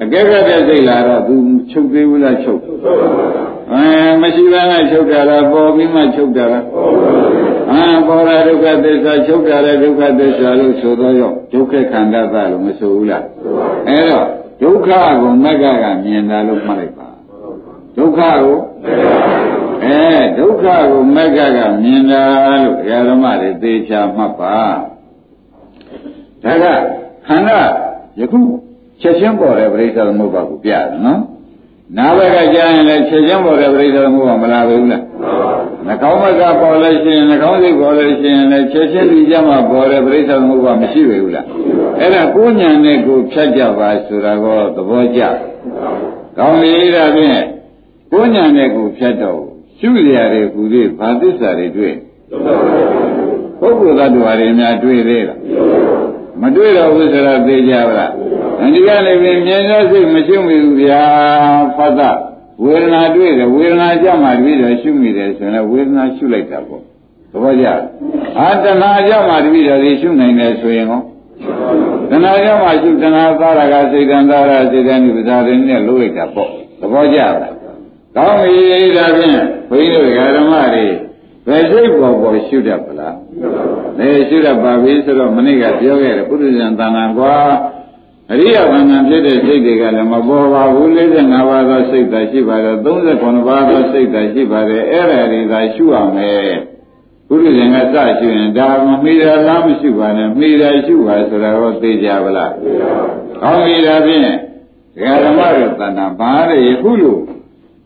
[0.02, 1.36] အကဲခတ်တဲ့စိတ်လာတော့သူ
[1.72, 2.62] ချုပ်သေးဘူးလားချုပ်
[3.74, 3.84] အဲ
[4.22, 6.66] မရှိဘဲနဲ့ချုပ်တာလားပေါ်ပြီးမှချုပ်တာလား
[7.72, 13.24] အာပေါ်လာဒုက္ခသစ္စာချုပ်တာလည်းဒုက္ခသစ္စာလို့ဆိုတော့ရောဒုက္ခခန္ဓာသလို့မဆိုဘူးလား
[13.90, 14.28] အဲတော့
[14.62, 14.90] ဒုက္ခ
[15.22, 17.08] ကိုမက်ကကမြင်တာလို့မှတ်လိုက်ပါ
[17.98, 18.58] ဒုက္ခကို
[19.86, 20.02] အဲ
[20.38, 22.24] ဒုက္ခကိုမက်ကကမြင်တာ
[22.64, 22.78] လို့
[23.10, 24.58] ဓမ္မတွေသေချာမှတ်ပါ
[26.44, 26.66] ဒါက
[27.28, 27.60] ခန္ဓာ
[28.20, 28.40] ယခု
[29.02, 31.22] ချက်ချင်းပေါ်တဲ့ပရိစ္ဆေသမုပ္ပါကိုပြတယ်နော်
[31.98, 35.04] နာဘက်ကကြားရင်လည်းချက်ချင်းပေါ်တဲ့ပရိစ္ဆေသမုပ္ပါမလာဘူးလား
[35.88, 41.46] နှကောင်းဘက်ကပေါ်လို့ရှိရင်နှကောင်းစိတ်ပေါ်လို့ရှိရင်လည်းချက်ချင်းဒီကြမှာပေါ်တဲ့ပရိစ္ဆေသမုပ္ပါမရှိဘူးလား
[42.00, 45.22] အဲ့ဒါကိုညာနဲ့ကိုဖြတ်ကြပါဆိုတာကောသဘောကျ
[46.38, 47.42] ကောင်းပြီဒါဖြင့်
[48.12, 49.42] ကိုညာနဲ့ကိုဖြတ်တော့
[49.80, 51.96] ရှုရတဲ့ဟူသေးဘာသစ္စာတွေတွေ့
[53.60, 55.38] ပုဂ္ဂိုလ်သတ္တဝါတွေများတွေ့သေးလား
[56.42, 58.12] မတွေ့တော့ဘူးဆိုတော့သိကြပါလား
[58.74, 61.04] ဒီကနေ့ပြင်မြင်ရစိတ်မရှိမိဘူးဗျာ
[61.76, 62.12] ဖတ်တာ
[62.64, 66.82] ဝေဒနာတွေ့တယ်ဝေဒနာကြမှတွေ့တယ်ရှုမိတယ်ဆိုရင်ဝေဒနာရှုလိုက်တာပေါ့
[67.32, 67.68] သဘောကျ
[68.40, 71.02] အာတဏှာကြမှတပိတော်ဒီရှုနိုင်တယ်ဆိုရင်ရော
[72.10, 77.54] တဏှာကြမှရှုတဏှာသာရကစိတ်တန်သာရစိတ်တန်ဒီပဇာရင်းနဲ့လှုပ်လိုက်တာပေါ့သဘောကျလား
[78.16, 79.40] ကောင်းပြီဒါဖြင့်
[79.70, 80.86] ဘုန်းကြီးတို့ဓမ္မတွေ
[81.48, 83.18] ဘယ်စိတ်ပေါ်ပေါ်ရှုတတ်ပလား
[83.98, 87.36] ဘယ်ရှုတတ်ပါပြီဆိုတော့မနေ့ကပြောခဲ့တယ်ပုရိသံတဏ္ဍာကွာ
[88.32, 96.52] အရိယဘာဏဖြစ်တဲ့စိတ်တွေကလည်းမပေါ်ပါဘူး45ပါးသောစိတ်သာရှိပါတယ်39ပါးသောစိတ်သာရှိပါတယ်အဲ့ဒါတွေသာရှုရမယ်
[97.30, 102.52] ဘုရားရှင်ကစရှုရင်ဒါမမိတာလားမရှိပါနဲ့မိတာရှုပါဆိုတာတော့သိကြပါလား
[103.42, 104.22] ကောင်းပြီဒါဖြင့်
[105.24, 107.22] ဓမ္မတို့တဏ္ဍာဘာလဲခုလို့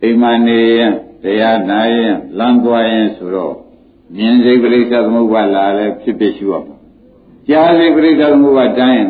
[0.04, 3.56] အိမ်မနေရင် တရားနာရင်လမ်းသွားရင်ဆိုတော့
[4.16, 6.76] မြင်စိတ်ပရိစ္ဆေသမုပ္ပါလာလဲဖြစ်ဖြစ်ရှုရမှာ
[7.48, 9.08] ကြားစိတ်ပရိစ္ဆေသမုပ္ပါတန်းရင်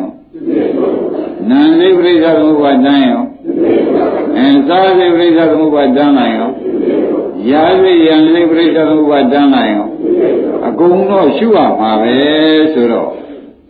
[1.50, 3.14] နာစိတ်ပရိစ္ဆေသမုပ္ပါတန်းရင်
[4.36, 6.50] အဲစားစိတ်ပရိစ္ဆေသမုပ္ပါတန်းနိုင်ရော
[7.50, 9.86] ရာစိတ်ယံစိတ်ပရိစ္ဆေသမုပ္ပါတန်းနိုင်ရော
[10.66, 12.14] အကုန်တော့ရှုရမှာပဲ
[12.74, 13.10] ဆိုတော့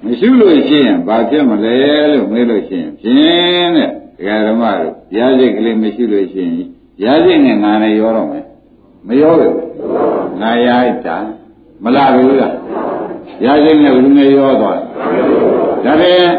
[0.04, 1.76] မရှုလို့ရှိရင်ဘာဖြစ်မလဲ
[2.12, 6.68] လို့မေးလို့ရှိရင်ဖြင်းတဲ့ဓမ္မတို့ရာစိတ်ကလေးမရှိလို့ရှိရင်
[7.04, 8.44] ရာစိတ်နဲ့ငါနဲ့ရောတော့မယ်
[9.06, 9.56] မရောဘူး
[10.40, 11.16] ငါရိုက်တာ
[11.84, 12.54] မလာဘူးလား
[13.44, 14.78] ရာစိတ်နဲ့ဘယ်နဲ့ရောသွား
[15.84, 16.30] ဒါဖြင့်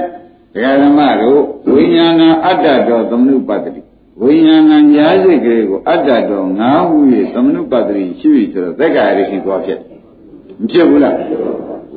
[0.53, 1.41] ဒကာဓမ္မတို့
[1.73, 3.81] ဝိညာဏအတ္တတော်သမနုပတ္တိ
[4.21, 6.97] ဝိညာဏညာစိတ်ကလေးကိုအတ္တတော်ငါဟု၍
[7.33, 9.79] သမနုပတ္တိရှိပြီဆိုတော့သက်္ကာရရှိသွားဖြစ်
[10.59, 11.15] မဖြစ်ဘူးလား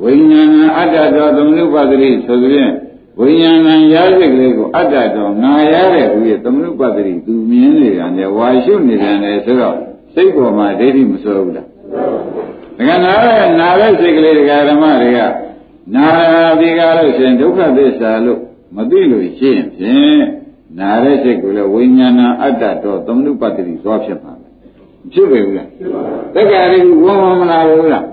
[0.03, 2.71] ဝိညာဏအတ္တတော်သမနုပတ္တိဆိုသဖြင့်
[3.19, 9.75] ဝိညာဏရာစိတ်ကလေးကိုအတ္တတော်ငါရတဲ့ဟူ၍သမနုပတ္တိသူမြင်နေတာနဲ့ဝါရှုနေတယ်နဲ့ဆိုတော့
[10.13, 11.67] စိတ်ပေါ်မှာဒိဋ္ဌိမစိုးဘူးလား
[12.77, 15.19] ဒကာနာရဲ့နာတဲ့စိတ်ကလေးဒကာဓမ္မတွေက
[15.95, 16.07] နာ
[16.59, 18.39] ဒီကားလို့ရှင်ဒုက္ခသစ္စာလို့
[18.75, 20.23] မသိလို့ရှိရင်ဖြင့်
[20.79, 24.33] နာတဲ့စိတ်ကိုလည်းဝိညာဏအတ္တတော်သမနုပတ္တိသွားဖြစ်မှာ
[25.13, 25.69] ဖြစ်ပေဘူးလား
[26.35, 28.05] တက္ကရာကြီးဝန်းမမလာဘူးလား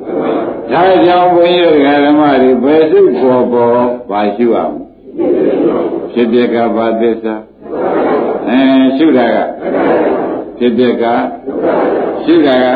[0.72, 4.83] ဒါကြောင့်ဘုန်းကြီးတို့ဓမ္မတွေဘယ်စိတ်ပေါ်ပေါ်ပါရှိအောင်
[6.12, 7.34] ဖြစ်ပြကဘာသစ္စာ
[8.48, 8.60] အဲ
[8.96, 9.36] ရှုတာက
[10.58, 11.04] ဖြစ်ပြက
[12.24, 12.66] ရှုတာက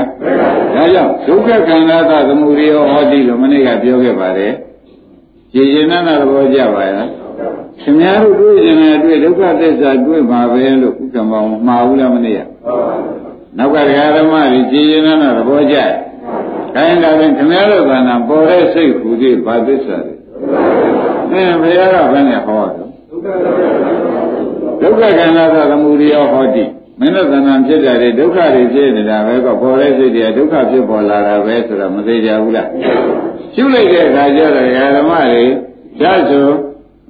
[0.74, 4.52] ဒါကြောင့်ဒုက္ခခန္ဓာသသမုဒိယဟောတိလို့မနေ့ကပြောခဲ့ပါတယ်
[5.52, 7.06] ရှင်းရှင်းနာနာသဘောကြပါရဲ့
[7.82, 12.40] ခင်ဗျားတို့တွေ့ကျင်တယ်တွေ့ဒုက္ခသစ္စာတွေ့ပါပဲလို့ဥက္ကမောင်မှားဘူးလားမနေ့က
[13.58, 13.76] နောက်က
[14.16, 15.90] ဓမ္မတွေရှင်းရှင်းနာနာသဘောကြရဲ့
[16.74, 20.14] ခိုင်းတာဖြင့်ခင်ဗျားတို့ကနာပေါ်တဲ့စိတ်ဟူသည်ဘာသစ္စာလဲ
[21.32, 22.88] အဲဘုရားကဘယ်နဲ့ဟောတော့
[24.80, 26.64] ဒုက္ခခန္ဓာသသမုဒိယဟောတိ
[27.00, 32.68] မင်းတို့သဏ္ဍာန်ဖြစ်ကြတယ်ဒုက္ခတွေဖြစ်နေတာပဲကပေါ်တဲ့စိတ်တွေကဒုက္ခဖြစ်ပေါ်လာတာပဲဆိုတော့မသေးကြဘူးလား
[33.54, 35.44] ရှုလိုက်တဲ့အခါကျတော့ဓမ္မတွေ
[36.00, 36.46] ဓာတ်ဆို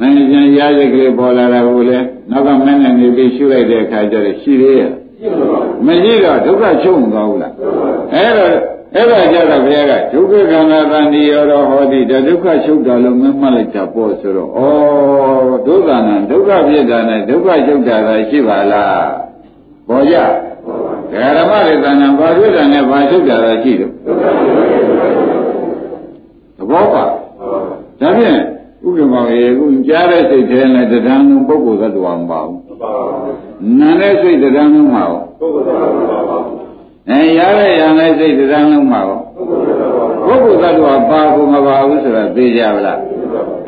[0.01, 1.99] မင်းကျန်ရားစိတ်ကလေးပေါ်လာတာကိုလေ
[2.31, 4.91] နောက်ကမင်းနဲ့နေပြီးရှုလိုက်တဲ့အခါကျတော့ရှိသေးရဲ့
[5.87, 7.53] မရှိတော့ဒုက္ခချုပ်မသွားဘူးလား
[8.15, 8.53] အဲ့တော့
[8.94, 14.61] အဲ့ဒါကြတော့ဘုရားကဒုက္ခခန္ဓာတန်ဒီရောတော့ဟောဒီဒုက္ခချုပ်တာလို့မမှတ်လိုက်တာပေါ့ဆိုတော့ဩ
[15.66, 19.09] ဒုက္ခနာဒုက္ခဖြစ်တာနဲ့ဒုက္ခချုပ်တာသာရှိပါလား
[19.88, 20.16] ပေါ်ကြ
[21.12, 23.90] ဓမ္မတွေတဏ္ဍာဘာတွေ့တာနဲ့ဘာချုပ်တာသာရှိတယ်
[26.57, 27.05] သဘောပါ
[28.01, 28.38] ဒါဖြင့်
[28.87, 32.59] ဥက္ကမောင်ရေခုကြားတဲ့စိတ်ထဲနဲ့တရားလုံးပုဂ္ဂိုလ်သတ္တဝါမပါဘူး
[33.79, 36.68] နာတဲ့စိတ်တရားလုံးမှာရောပုဂ္ဂိုလ်သတ္တဝါပါဘူး
[37.11, 39.21] အဲရတဲ့ရတဲ့စိတ်တရားလုံးမှာရော
[40.27, 43.01] ပုဂ္ဂိုလ်သတ္တဝါပါကိုမပါဘူးဆိုတာသိကြပါလား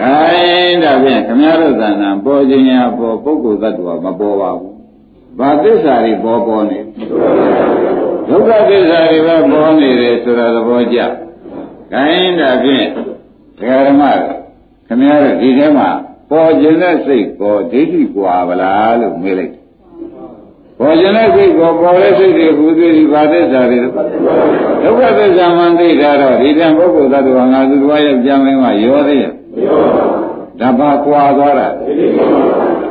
[0.00, 4.74] ခိုင်းဒါဖြင့်ခမည်းတော်သဏ္ဍာန်ပေါ်ခြင်းရပေါ်ပုဂ္ဂိုလ်သတ္တဝါမပေါ်ပါဘူး
[5.38, 6.78] ဘာသစ္စာတွေပေါ်ပေါ်နေ
[8.28, 10.98] ဒုက္ခသစ္စာတွေပဲပေါ်နေတယ်ဆိုတာသဘောကျ
[11.92, 12.86] ခိုင်းဒါဖြင့်
[13.60, 14.02] ဓမ္မ
[14.86, 15.88] ခင်ဗျားတို့ဒီထဲမှာ
[16.30, 19.59] ပေါ်ခြင်းတဲ့စိတ်ပေါ်ဒိဋ္ဌိကွာဗလားလို့မေးလိုက်
[20.80, 29.32] ပေါ်ခြင်းတဲ့စိတ်ကိုပေါ်တဲ့စိတ်တွေဟူသည်ဒီဘာသစ္စာတွေဒုက္ခသစ္စာမှန်သိတာတော့ဒီတန်ပုဂ္ဂိုလ်သတ္တဝါငါသူတော်ရဲ့ကြံမင်းကရောသေးရဲ့
[30.60, 31.68] ဒါပါကွာသွားတာ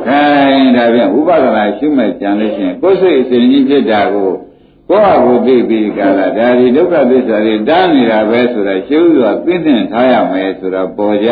[0.06, 4.30] ခိုင်းဒါပြန်ဥပဒနာရှုမဲ့ကြံလို့ရှိရင်ကိုယ်စိတ်အစဉ်ကြီးဖြစ်တာကို
[4.88, 11.30] ကိုယ့်အကိုသိပြီးကြလားဒါဒီဒုက္ခသစ္စာတွေတားနေတာပဲဆိုတာရှင်းစွာသိသိထားရမယ်ဆိုတာပေါ်ကြ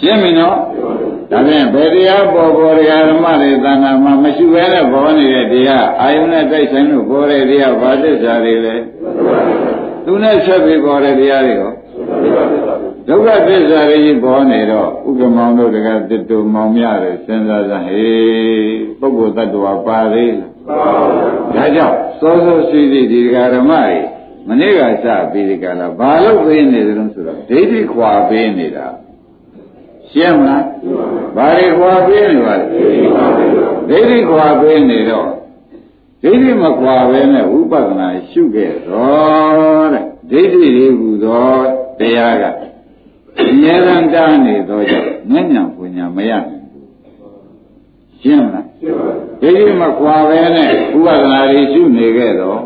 [0.00, 0.56] ရှင်းပြီနော်
[1.30, 8.74] ဒါဖြင့်ဘယ်တရားပေါ်ပေါ်တရားဓမ္မတွေသံဃာမှာမရှိဘဲနဲ့ပေါ်နေတဲ့တရားအာယုန်နဲ့တိုက်ဆိုင်လို့ပေါ်တဲ့တရားဘာသစ္စာတွေလဲ
[10.04, 11.72] သူနဲ့ဆက်ပြီးပေါ်တဲ့တရားတွေရော
[13.08, 20.50] ဒုက္ခသစ္စာတွေကြီးပေါ်နေတော့ဥက္ကမောင်တို့တကတစ်တူမောင်များတယ်စဉ်းစားစမ်းဟေးပုဂ္ဂိုလ်တ attva ပါသေးလား
[21.54, 23.98] ဒါကြောင့်စောစောစီစီဒီဓမ္မတွေ
[24.48, 28.86] မနေ့ကစပြီးဒီကလာဘာလို့ပေးနေသလဲဆိုတော့ဒိဋ္ဌိခွာပေးနေတာ
[30.14, 30.64] ရှင်းမလား
[31.36, 32.66] ဘာတွေခွာပေးနေပါလဲ
[33.88, 35.28] ဒိဋ္ဌိခွာပေးနေတော့
[36.22, 41.54] ဒိဋ္ဌိမခွာပဲနဲ့ဝိပဿနာရှုခဲ့တော့တဲ့ဒိဋ္ဌိတွေဟူသော
[41.98, 42.44] တရားက
[43.40, 46.88] အမြဲတမ်းတားနေတော့ကြောင့်ဉာဏ်ဉာဏ်ပညာမရနိုင်ဘူး
[48.22, 48.66] ရှင်းမလား
[49.40, 52.60] ဒိဋ္ဌိမခွာပဲနဲ့ဝိပဿနာတွေရှုနေခဲ့တော့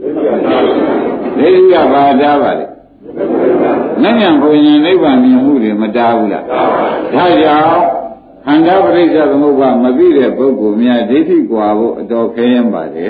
[0.00, 2.66] ဒိဋ္ဌိကဘာတားပါလဲ
[3.00, 7.82] ဉာဏ်ဉာဏ်ပညာနိဗ္ဗာန်မြင်မှုတွေမတားဘူးလားဒါကြောင့်
[8.44, 13.06] ခန္ဓာပရိစ္ဆေသမုပ္ပါမသိတဲ့ပုဂ္ဂိုလ်များဒိဋ္ဌိကွာဖို့အတော်ခဲရင်ပါလေ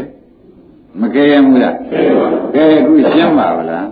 [1.01, 1.77] မခဲရင်ဘူးလား
[2.55, 3.89] ကဲအခုရှင်းပါဗလား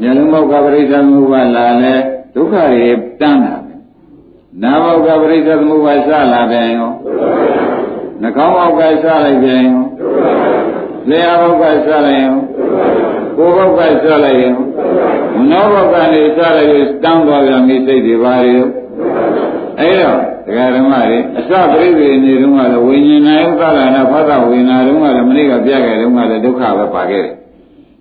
[0.00, 1.94] မျက်လုံးဘောကပရိစ္ဆေသမုပ္ပါလာလဲ
[2.34, 3.74] ဒုက္ခတွေတန်းတာပဲ
[4.62, 6.90] နာဘောကပရိစ္ဆေသမုပ္ပါစလာပြန်ရော
[8.22, 9.82] နှာခေါင်းဘောကစလိုက်ပြန်ရော
[11.08, 12.36] လျှာဘောကစလိုက်ရော
[13.36, 14.63] ကိုယ်ဘောကစလိုက်ရောမ
[15.50, 18.66] နောဘောကနေစလိုက်ရင်တန်းသွားပြန်ပြီစိတ်တွေပါရော
[19.80, 27.34] အဲ့တော့ဒကာဓမ္မတွေအစပရိသေနေတုန်းကလည်းဝိညာဉ်နာယုသလနာဖသဝိညာတုန်းကလည်းမနေ့ကပြခဲ့တုန်းကလည်းဒုက္ခပဲပါခဲ့တယ်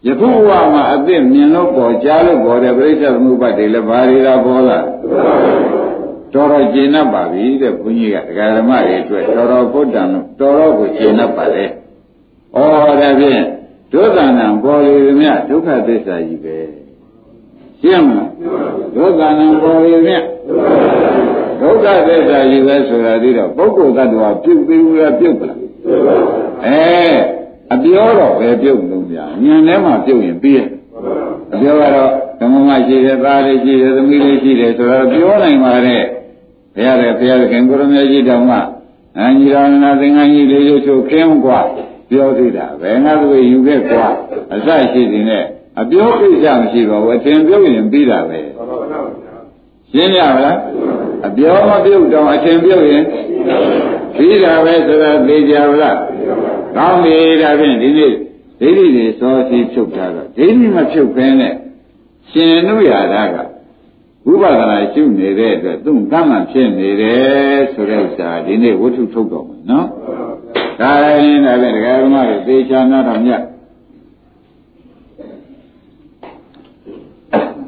[0.07, 4.79] ယခုဘဝမှာအသိမြင်လို့ပေါ်ကြားလို့ပေါ်တဲ့ပြိဿသမုပ္ပါဒ်တွေလည်းဘာတွေသာပေါ်လာ
[6.33, 11.65] တော်တော်ကျင့်납ပါပြီတဲ့ဘုန်းကြီးကဒကာဓမ္မတွေအတွက်တော်တော်ဘုဒ္ဓံလို့တော်တော်ကိုကျင့်납ပါလေ
[12.55, 13.41] ဩော်ဒါဖြင့်
[13.91, 16.82] ဒုသနာပေါ်လေမြဒုက္ခသစ္စာကြီးပဲ
[17.82, 18.30] ရှင်းမလား
[18.94, 20.12] ဒုသနာပေါ်လေမြ
[21.60, 25.58] ဒုက္ခသစ္စာကြီးပဲဆိုတာဒီတော့ပုဂ္ဂိုလ်တ attva ပြုတ်ပြီးဘူးလားပြုတ်ပလား
[26.66, 26.80] အဲ
[27.72, 30.68] အပြောတော့ပဲပြုတ်လို့ဗျာညံထဲမှာပြုတ်ရင်ပြီးရဲ့
[31.54, 36.02] အပြောကတော့သမမရှိတယ်သားလေးရှိတယ်သမီးလေးရှိတယ်ဆိုတော့ပြောနိုင်ပါတဲ့
[36.74, 38.58] ဘုရားတဲ့ဘုရားသခင်ကိုရမေကြီးတောင်မှ
[39.18, 41.60] အညီတော်နာသင်္ကန်းကြီးလေးရုပ်ချုပ်ခင်းกว่า
[42.10, 44.06] ပြောသေးတာဘယ်ငါတို့ယူခဲ့กว่า
[44.54, 45.44] အစရှိတယ်နဲ့
[45.81, 48.39] အပြောကိစ္စမရှိပါဘူးအထင်ပြုတ်ရင်ပြီးတာပဲ
[49.91, 50.57] ရှင်းရပါလား
[51.27, 53.03] အပြောမပြုတ်တော့အထင်ပြုတ်ရင်
[54.15, 55.97] ပြီးတာပဲဆိုတာသိကြပါလား
[56.75, 58.13] ကောင်းပြီဒါဖြင့်ဒီနေ့
[58.59, 61.53] ဒိဋ္ဌိတွေစောစီဖြုတ်ထားတော့ဒိဋ္ဌိမဖြုတ်ခင်းနဲ့
[62.31, 63.35] ရှင်နုရာဓက
[64.25, 69.87] ဝိပဿနာရှုနေတဲ့အတွက်သူ့ကမ္မဖြစ်နေတယ်ဆိုတဲ့ဥစ္စာဒီနေ့ဝတ္ထုထုတ်တော်မယ်နော်
[70.79, 73.43] ဒါရင်ဒါဖြင့်ဒကာဓမ္မတွေသေချာနာတော်မြတ်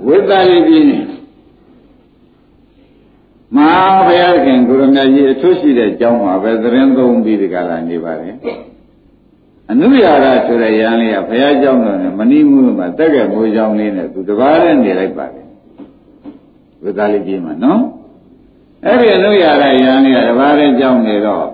[0.08, 0.88] ဝိသလိပြင်း
[3.56, 8.36] မဟာဘုရားခင်ကိုရမကြီးအထွတ်ရှိတဲ့ကျောင်းမှာပဲသတင်းသုံးပြီးဒီကလာနေပါတယ်
[9.72, 15.48] အနုရာရဆိုတဲ့ယန်းလေးကဘုရားကျောင်းတော်နဲ့မဏိမှုမှာတက်ကဲမိုးကျောင်းလေးနဲ့သူတကားနဲ့နေလိုက်ပါတယ်
[16.84, 17.82] ဝိသလိပြင်းမှာနော်
[18.86, 21.48] အဲ့ဒီအနုရာရယန်းလေးကတကားနဲ့ကျောင်းနေတော့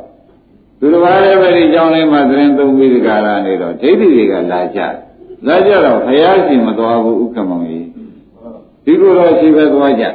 [0.80, 4.80] သူတကားလည်းပဲဒီကျောင်းလေးမှာသတင်းသုံးပြီးဒီကလာနေတော့ဒိဋ္ဌိတွေကလာကြ
[5.48, 7.81] လာကြတော့ဘုရားရှင်မတော်ဘူးဥက္ကမောင်ကြီး
[8.86, 10.06] ဒီကိုယ်တော်ရှိပဲသွားကြ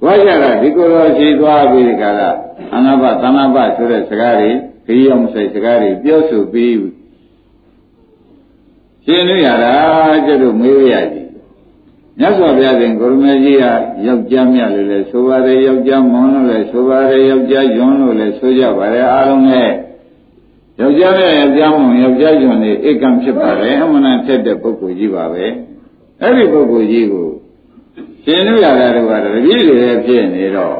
[0.00, 2.30] သွားကြတာဒီကိုယ်တော်ရှိသွားပြီးဒီကလာ
[2.74, 4.50] အနာဘသနာဘဆိုတဲ့စကားတွေ
[4.86, 6.76] ခရီးအောင်ဆိုင်စကားတွေပြောဆိုပြီး
[9.04, 9.74] ရှင်းလို့ရတာ
[10.26, 11.28] ကျတော့မေးရကြီး
[12.18, 13.64] မြတ်စွာဘုရားရှင်ကိုရမေကြီးက
[14.06, 19.70] ယောက်ျားမြတ်လို့လဲဆိုပါတယ်ယောက်ျားမွန်လို့လဲဆိုပါတယ်ယောက်ျားယွန်းလို့လဲဆိုကြပါတယ်အားလုံးနဲ့
[20.80, 25.46] ယောက်ျားနဲ့ယောက်ျားမွန်ယောက်ျားယွန်းနေဧကံဖြစ်ပါတယ်အမှန်တန်ထက်တဲ့ပုဂ္ဂိုလ်ကြီးပါပဲ
[26.22, 27.28] အဲ့ဒီပုဂ္ဂိုလ်ကြီးကို
[28.24, 30.78] ရှင်လို့ရတာတော့တပည့်တွေဖြစ်နေတော့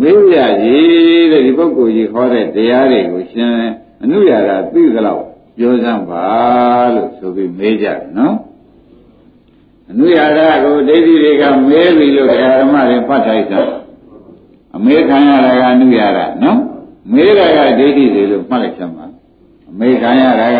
[0.00, 3.54] မေးရကြီးတဲ့ဒီပုဂ္ဂိုလ်ကြီးဟောတဲ့တရားတွေကိုရှင်
[4.02, 5.24] အနုရာတာသိသလောက်
[5.56, 6.24] ပြောစမ်းပါ
[6.94, 8.36] လို့ဆိုပြီးမေးကြတယ်နော်
[9.90, 13.60] အနုရာတာကိုဒိဋ္ဌိတွေကမေးပြီလို့ဓမ္မတွေဖတ်ထိုက်တာ
[14.76, 16.58] အမေးခံရတာကအနုရာတာနော်
[17.12, 19.06] မေးတာကဒိဋ္ဌိတွေလို့မှတ်လိုက်ချင်ပါ
[19.70, 20.58] အမေးခံရတာက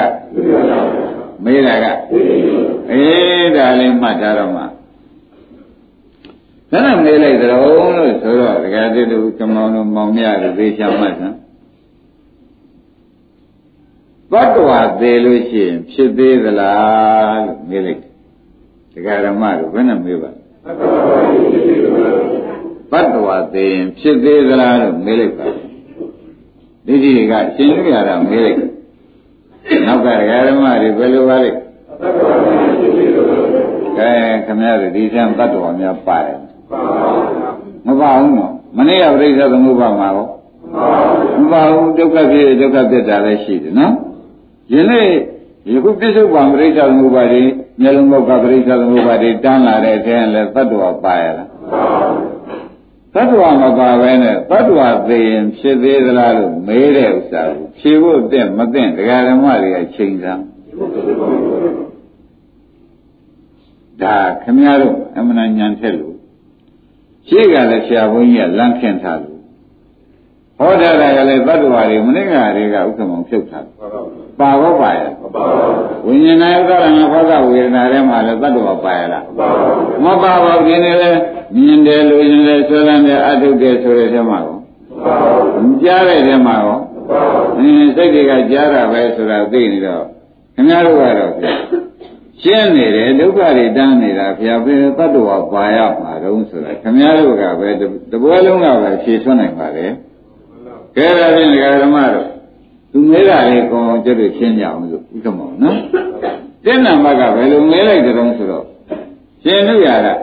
[1.44, 1.86] မေးတာက
[2.92, 4.62] အေးဒါလေးမှတ်ထားတော့မှ
[6.70, 7.62] ဒါနဲ့မေးလိုက်ကြတော့
[7.96, 11.36] လို့ဆိုတော့တကယ်တည်းသူကမောင်တို့မောင်မြတို့သေချာမှတ်စမ်း
[14.32, 18.04] ဘတ်တော်သေးလို့ရှိရင်ဖြစ်သေးသလားလို့မေးလိုက်တ
[18.96, 20.30] ယ်တရားဓမ္မတို့ဘယ်နဲ့မေးပါ
[22.90, 25.46] ဘတ်တော်သေးရင်ဖြစ်သေးသလားလို့မေးလိုက်ပါ
[26.86, 28.58] ဒီဒီကရှင်လူရတာမေးလိုက်
[29.86, 31.65] နောက်ကတရားဓမ္မတွေဘယ်လိုပါလဲ
[33.98, 34.12] ကဲ
[34.46, 36.38] ခမရတို့ဒီစံဘတ်တော်များပါတယ်
[37.86, 40.26] မပါဘူးနော်မနေ့ကပြိဿသမုပ္ပါမှာရော
[41.42, 43.94] မပါဘူးဒုက္ခဖြစ်ဒုက္ခဖြစ်တာလည်းရှိတယ်နော်
[44.72, 45.08] ယနေ့
[45.72, 47.42] ယခုပြစ္ဆုတ်ပံပြိဿသမုပ္ပါတွေ
[47.80, 51.48] မျက်လုံးဘောကပြိဿသမုပ္ပါတွေတန်းလာတဲ့အထက်လည်းသတ္တဝါပါရလား
[53.14, 60.42] သတ္တဝါမပါဘဲနဲ့သတ္တဝါသိရင်ဖြစ်သေးသလားလို့မေးတဲ့ဥစ္စာကိုဖြေဖို့အသင့်မသင့်ဒကာဓမ္မတွေကချိန်စမ်း
[64.02, 66.14] ဒါခမည်းတော်အမှန်ညံထက်လို့
[67.28, 69.36] ရှိကလည်းဆရာဘုန်းကြီးကလမ်းခင်ထားလို့
[70.58, 73.66] ဟောတာကလည်းတတ္တဝါတွေမနေ့ကတွေကဥက္ကမောင်ဖြုတ်ထား
[74.40, 75.00] ပါဘောပါရ
[76.06, 79.24] ဝိညာဉ်နဲ့ဥက္ကရဏဘောကဝေဒနာထဲမှာလည်းတတ္တဝါပါရလား
[80.04, 81.10] မပါပါဘူးဒီနေ့လဲ
[81.54, 84.56] မြင်တယ်လူရင်တယ်ဆွဲလန်းတယ်အထုတ်တယ်ဆိုတဲ့ထဲမှာကော
[85.64, 86.78] မကြားတဲ့ထဲမှာကော
[87.58, 90.04] အင်းစိတ်တွေကကြားတာပဲဆိုတာသိနေတော့
[90.54, 91.32] ခင်ဗျားတို့ကတော့
[92.42, 97.68] ရှင်းနေတယ်ဒုက္ခတွေတန်းနေတာဘုရားဘယ်တတ္တဝါပါရမှာတုံးဆိုတာခင်ဗျားတို့ကပဲ
[98.10, 99.86] တပွဲလုံးကပဲဖြေထွန်းနိုင်ပါလေ
[100.96, 102.28] ကဲဒါဖြင့်ဒကာဓမ္မတို့
[102.92, 105.78] သူမဲတာလေးကောင်းကျွတ်ရှင်းကြအောင်လို့ဥက္ကမောနော်
[106.64, 108.64] တဲ့နံပါတ်ကဘယ်လိုမဲလိုက်ကြတော့ဆိုတော့
[109.42, 110.14] ရှင်တို့ရတာ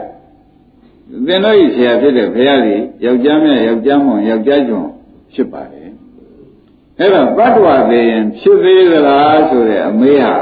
[1.26, 4.86] သင်တို့ဤဆရာဖြစ်တဲ့ဘုရားကြီးယောက်ျားမြတ်ယောက်ျားမောင်ယောက်ျားကျွန်
[5.34, 5.90] ဖြစ်ပါတယ်
[6.98, 10.34] အဲ့တော့တ attva သေးရင်ဖြစ်သေးသလားဆိုတဲ့အမေးဟာ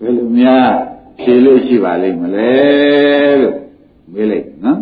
[0.00, 0.70] ဘယ်လိုများ
[1.20, 2.52] ဖြေလို့ရှိပါလိမ့်မလဲ
[3.40, 3.56] လို့
[4.12, 4.80] မေးလိုက်နော်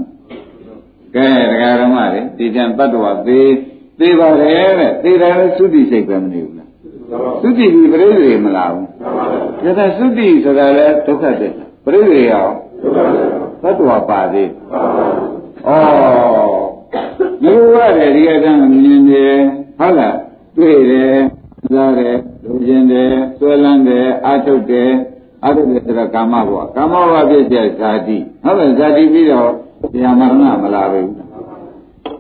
[1.15, 3.53] ကဲတရားဓမ္မတွေဒီတန်တ attva သေး
[3.99, 6.71] သေးပါတယ်တဲ့သေးတယ်သုတိစိတ်ပဲမနေဘူးလား
[7.43, 8.89] သုတိဒီပြိဋိတွေမလားဘူး
[9.79, 11.53] ဒါကသုတိဆိုတာလဲဒုက္ခတဲ့
[11.85, 12.47] ပြိဋိတွေရော
[13.63, 14.49] သတ္တဝါပါသေး
[15.67, 15.71] ဩ
[17.43, 19.37] ဒီလိုရတယ်ဒီအတိုင်းမြင်တယ်
[19.79, 20.17] ဟုတ်လား
[20.57, 21.17] တွေ့တယ်
[21.73, 24.91] စားတယ် လူချင်းတယ်ဆွဲလန်းတယ်အာထုတ်တယ်
[25.45, 29.51] အာထုတ်တယ်ဆိုတာကာမဘဝကာမဘဝဖြစ်တဲ့ဇာတိဟုတ်တယ်ဇာတိပြီးတော့
[29.93, 31.11] ဇာမရဏမလာဘူး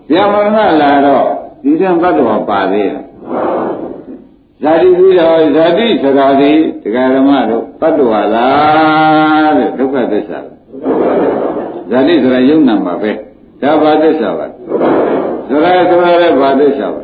[0.09, 1.27] ဇာမရဏလာတော့
[1.62, 3.05] ဒီတံဘတ်တော်ပါသေးတယ်
[4.62, 10.39] ဇာတိပြီးတော့ဇာတိဆိုတာဒီတရားဓမ္မတို့တတ္တဝါလားတဲ့ဒုက္ခသစ္စာ
[11.91, 13.12] ဇာတိဆိုတာယုံနာမှာပဲ
[13.62, 17.03] ဒါဘာသစ္စာပါသရဆိုတာလည်းဘာသစ္စာပါ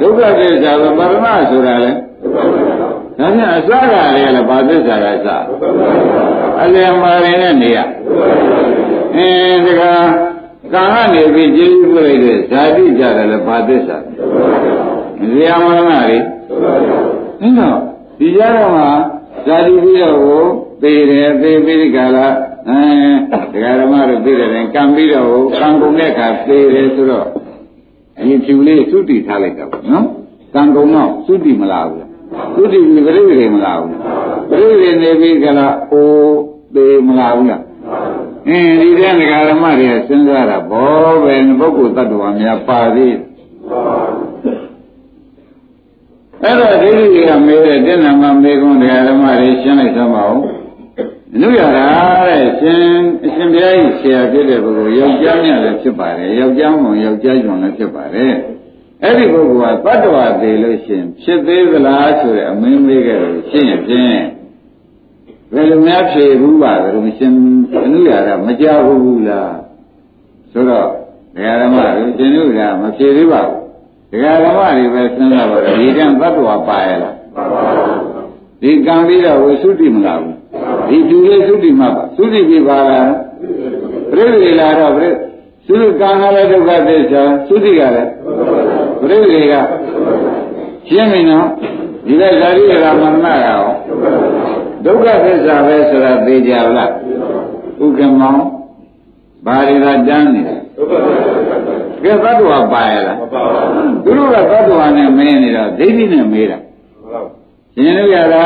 [0.00, 1.92] ဒုက္ခသစ္စာကမရဏဆိုတာလေ
[2.22, 5.28] ဒါဖြင့်အစကလည်းလည်းဘာသစ္စာကစ
[6.62, 7.78] အလယ်မာရင်နဲ့နေရ
[9.16, 9.92] အင်းဒါ
[10.72, 13.96] ကကာကနေပြီးကျေးဇူးပြုလိုက်တဲ့ဇာတိကြတယ်လည်းဘာသစ္စာ
[15.18, 16.18] ဇေယမရဏတွေ
[17.40, 17.78] အင်းတော့
[18.18, 18.88] ဒီကြတော့မှာ
[19.46, 20.42] ဇာတိပြီးတော့ကို
[20.82, 22.26] သေတယ်သေပြီးဒီကလာ
[22.68, 25.28] အဲဒကာဓမ္မတို့သိတဲ့တိုင်ကံပြီးတော့
[25.60, 27.26] ကံကုန်တဲ့အခါသေတယ်ဆိုတော့
[28.18, 30.06] အရင်ဖြူလေးသုတိထားလိုက်တာပေါ့နော်
[30.54, 32.11] ကံကုန်တော့သုတိမလားဘူး
[32.54, 33.96] သုတိပြိပရိသေမလားဘူး
[34.50, 36.40] ပြိပရိနေပြီးကလာအိုး
[36.74, 37.62] သေမလားဘူးလား
[38.48, 43.16] အင်းဒီတဲ့ဒကာဓမ္မတွေကစဉ်းစားတာဘောပဲပုဂ္ဂိုလ်တ attva များပါသေး
[46.42, 50.40] အဲ့တော့ဒိဋ္ဌိကမေးတဲ့တဏ္ဍမမေကွန်းဒကာဓမ္မတွေရှင်းလိုက်သမောင်း
[51.40, 51.86] လူရတာ
[52.28, 52.86] တဲ့ရှင်
[53.24, 58.32] အရှင်ဘုရားကြီးဆရာဖြစ်တဲ့ပုဂ္ဂိုလ်ယောက်ျားမြတ်လည်းဖြစ်ပါတယ်ယောက်ျားမုံယောက်ျားကျွန်လည်းဖြစ်ပါတယ်
[59.04, 64.22] အဲ့ဒီပုဂ္ဂိုလ်ကတတ္တဝါသေးလို့ရှင်ဖြစ်သေးသလားဆိုတဲ့အမင်းမေးခဲ့လို့ရှင်းရင်ဖြင့်
[65.52, 67.32] ဘယ်လိုများဖြေဘူးပါလို့ရှင်
[67.84, 69.54] အနုရတာမကြဘူးလား
[70.52, 70.86] ဆိုတော့
[71.34, 73.60] ဒကာဓမ္မတွေရှင်တို့ကမဖြေသေးပါဘူး
[74.12, 77.14] ဒကာဓမ္မတွေပဲစဉ်းစားပါတော့ဒီတန်တတ္တဝါပါရလား
[78.62, 80.36] ဒီကံပြီးတော့ဝိသုတိမလားဘူး
[80.88, 83.10] ဒီသူလေးသုတိမှပါသုတိပြပါလား
[84.12, 85.08] ပြိဋိလာတော့ပြိ
[85.66, 88.10] သုတိကံကလည်းဒုက္ခသစ္စာသုတိကလည်း
[89.00, 89.54] ပြိဋိက
[90.88, 91.46] ရှင်းပြီနော်
[92.06, 93.64] ဒီကဇာတိရာမမရော
[94.84, 96.90] ဒုက္ခသစ္စာပဲဆိုတာသိကြလား
[97.82, 98.42] ဥက္ကမောင်
[99.46, 100.56] ဘာတွေကတန်းနေလဲ
[102.02, 103.18] ကဲသတ္တဝါပါရလား
[104.04, 106.58] သူတို့ကသတ္တဝါနဲ့မင်းနေတော့ဒိဋ္ဌိနဲ့မေးတာ
[107.74, 108.44] ရှင်တို့ရတာ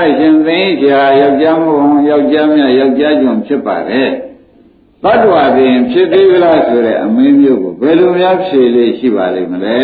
[0.00, 1.78] တဲ့ရှင်သိန်းချာယောက်ျားမို့
[2.10, 4.10] ယောက်ျားမြတ်ယောက်ျားကျွန်းဖြစ်ပါတယ်
[5.04, 9.76] တတ္တဝါပင်ဖြစ်သေးကြလားဆိုတဲ့အမင်းမျိုးကိုဘယ်လိုများဖြေလေးရှိပါလိမ့်မလဲ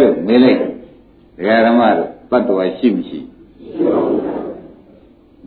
[0.00, 0.58] လို့မေးလိုက်
[1.36, 3.18] ဒကာရမတို့တတ္တဝါရှိမရှိ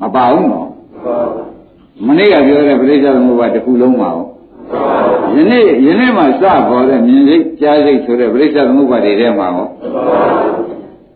[0.02, 0.70] မပါဘူးနော်
[2.08, 4.28] မနေ့ကပြောတဲ့ပရိစ္ဆေသမုပ္ပါတစ်ခုလုံးပါအောင်
[5.36, 9.68] ယနေ့ယနေ့မှစပေါ်တဲ့မြင်စိတ်ကြားစိတ်ဆိုတဲ့ပရိစ္ဆေသမုပ္ပါတွေထဲမှာဟော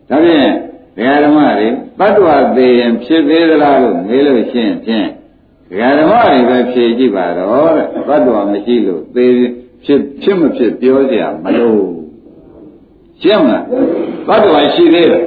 [0.08, 0.48] ဒါဖြင့်
[0.96, 5.08] ဒကာဓမ္မတွေတတ္တဝသေးရင်ဖြစ်သေးသလားလို့မေးလို့ရှိရင်ဖြင့်
[5.69, 9.25] ဒကာဓမ္မတွေပဲဖြေကြည့်ပါတော့တဲ့တတ္တဝမရှိလို့သေ
[9.85, 11.83] ဖြစ်ဖြစ်မဖြစ်ပြောเสียမလို့
[13.21, 13.63] ရှင်းမလား
[14.27, 15.23] တတ္တဝရှိသေးတယ်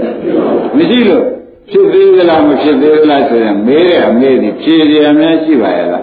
[0.76, 1.24] မရှိလို့
[1.70, 6.02] ဖြစ်သေးသလားမဖြစ်သေးသလားဆိုရင်မေးတဲ့အမေးဒီဖြေရများရှိပါရဲ့လား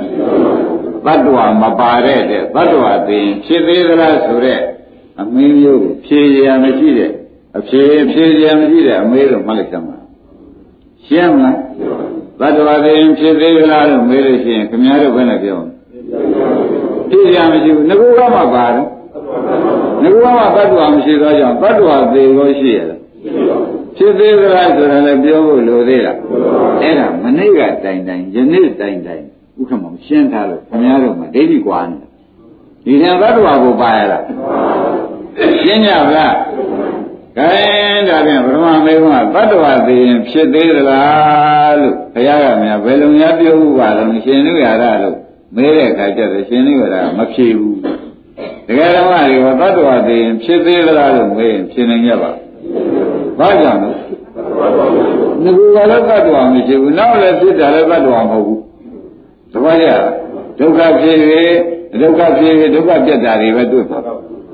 [1.05, 4.59] တတ္တဝမပါတဲ့တဲ့တတ္တဝသိရင်ဖြစ်သေးသလားဆိုတဲ့
[5.19, 7.11] အမင်းမျိုးကိုဖြေရမရှိတဲ့
[7.57, 9.97] အဖြေဖြေရမရှိတဲ့အမေးလို့မှတ်လိုက်သမှာ
[11.05, 11.57] ရှင်းမလား
[12.40, 15.58] တတ္တဝသိရင်ဖြစ်သေးသလားလို့မေးလို့ရှိရင်ခင်ဗျားတို့ဘယ်နဲ့ပြော
[17.10, 18.86] ဖြေရမရှိဘူးငကူကမှပါတယ်
[20.02, 23.00] ငကူကမှတတ္တဝမရှိသောကြောင့်တတ္တဝသေကိုရှိရလား
[23.96, 26.16] ဖြစ်သေးသလားဆိုတာလည်းပြောဖို့လိုသေးလား
[26.82, 29.24] အဲ့ဒါမနေ့ကတိုင်တိုင်ယနေ့တိုင်တိုင်
[29.58, 31.96] ဥဥက္ကမောင်ရှင်းထားလို့ခင်ဗျားတို့မှဒိဋ္ဌိကွာနေ
[32.84, 34.22] ဒီတန်သတ္တဝါကိုပါရလား
[35.62, 36.34] ရှင်းကြဗလား
[37.36, 45.16] ခိုင်းဒါဖြင့်ဗရမမေကသတ္တဝါသိရင်ဖြစ်သေးသလားလို့ဘုရားကများဘယ်လိုများပြောဥပါလုံးရှင်နုရရလို့
[45.56, 47.78] မဲတဲ့အခါကျတော့ရှင်နုရရမဖြေဘူး
[48.66, 52.30] တကယ်တော့ဒီကသတ္တဝါသိရင်ဖြစ်သေးသလားလို့မေးရင်ဖြစ်နိုင်ကြပါ
[53.38, 53.90] ဘာကြောင့်လဲ
[55.42, 58.60] ငကူကလည်းသတ္တဝါမရှိဘူးနောက်လည်းဖြစ်တာလည်းသတ္တဝါမဟုတ်ဘူး
[59.52, 59.88] တပည့်ရ
[60.58, 61.16] ဒုက္ခဖြစ်၍
[62.00, 63.98] ဒုက္ခဖြစ်၍ဒုက္ခပြတ်တာတွေပဲတွေ့ပါ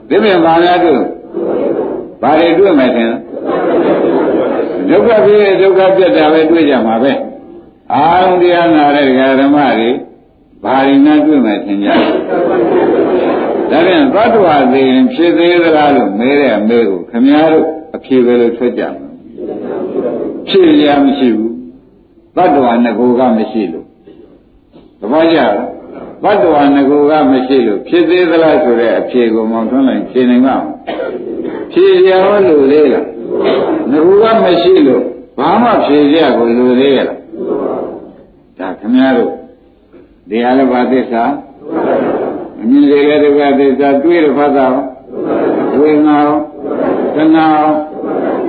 [0.08, 0.98] ဒီပြင်ဘာများတွေ့
[2.22, 3.12] ဘာတွေတွေ့မယ်ထင်
[4.88, 7.12] ဒုက္ခဖြစ်၍ဒုက္ခပြတ်တာပဲတွေ့ကြမှာပဲ
[7.94, 9.06] အာရုံတရားနာတဲ့
[9.40, 9.90] ဓမ္မတွေ
[10.64, 11.88] ဘာတွေနဲ့တွေ့မယ်ထင်ကြ
[13.70, 19.08] ဒါပြန်သတ္တဝါသိရင်ဖြစ်သေးသလားလို့မဲတဲ့အမဲကိုခမည်းတော်အဖြေပဲလို့ထွက်ကြမှာ
[20.48, 21.54] ဖြစ်ရမရှိဘူး
[22.36, 23.86] သတ္တဝါငကိုကမရှိလို့
[25.00, 25.54] သဘောကျလား
[26.24, 30.56] ဘတ်တော်ငကိုကမရှိလို့ဖြစ်သေးသလားဆိုတဲ့အဖြေကိုမောင်ထွန်းလိုက်ဖြေနိုင်မှာ
[31.72, 33.06] ဖြေရဟောလို့လေးလား
[33.90, 35.02] ငကိုကမရှိလို့
[35.38, 37.18] ဘာမှဖြေရကိုလူသေးရလား
[38.58, 39.32] ဒါခင်ဗျားတို့
[40.28, 41.24] ဒီဟာလည်းဘာသစ္စာ
[42.60, 44.66] အမြင်စေတဲ့ဒုက္ခသစ္စာတွေးရဖတ်တာ
[45.80, 46.36] ဝေငါရော
[47.14, 47.72] သနာရော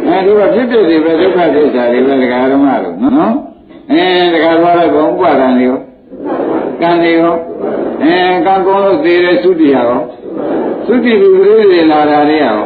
[0.07, 3.33] အဲဒီကဖြစ်ဖြစ်စီပဲဒုက္ခသစ္စာတွေပဲဒကာရမတို့နော်
[3.91, 5.79] အဲဒကာသွားတဲ့ဘုံဥပါဒံတွေရော
[6.81, 7.35] ကံတွေရော
[8.03, 9.99] အဲကံကုန်လို့သေးတဲ့သုတိယရော
[10.87, 12.59] သုတိလူလေးတွေလာတာတွေရော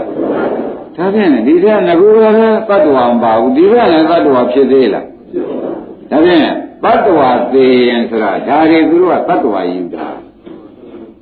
[0.95, 5.05] ဒါဖြင့်ဒီထက်ငကူရတဲ့တ attva မပါဘူးဒီကလည်းတ attva ဖြစ်သေးလား
[6.09, 6.39] ဒါဖြင့်
[6.83, 10.07] တ attva သေးရင်ဆိုတာဒါတွေသူတို့ကတ attva ယူတာ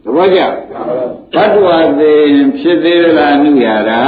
[0.04, 0.40] သဘောကျ
[1.36, 4.00] တ attva သေးရင်ဖြစ်သေးလားအနုရတာ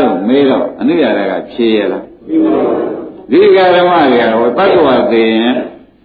[0.00, 2.04] လို့မေးတော့အနုရတာကဖြေရလား
[3.30, 5.54] ဒီကဓမ္မတွေကဟောတ attva သေးရင်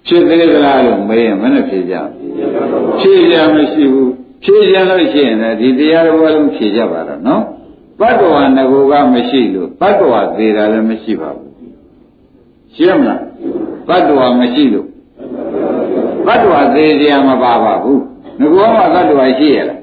[0.08, 1.96] ဖြစ်သေးသလားလို့မေးရင်မနဲ့ဖြေကြ
[3.00, 7.44] ဖြေကြမရှိဘူး ဖြေကြလို့ရှိရင်လည်းဒီတရားတော်လုံးဖြေကြပါတော့နော်
[8.00, 11.54] တတ္တဝါငကိုကမရှိလို့တတ္တဝါသေးတာလည်းမရှိပါဘူး
[12.76, 13.22] ရှင်းမလား
[13.90, 14.88] တတ္တဝါမရှိလို့
[16.28, 18.02] တတ္တဝါသေးကြမပါပါဘူး
[18.40, 19.80] ငကိုကတတ္တဝါရှိရလား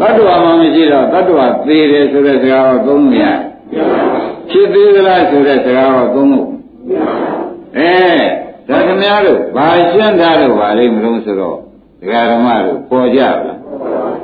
[0.00, 3.38] တတ္တဝါမှမရှိတော့တတ္တဝါသေးတယ်ဆိုတဲ့စကားကိုသုံးလို့ရတယ်
[4.50, 6.48] ဖြစ်သေးသလားဆိုတဲ့စကားကိုသုံးလို့
[7.78, 7.94] အဲ
[8.68, 11.56] ဒါခင်ဗျားတို့ဘာရှင်းထားလို့ပါလိမ့်မလို့ဆိုတော့
[12.00, 13.59] ဒကာဓမ္မတို့ပေါ်ကြလား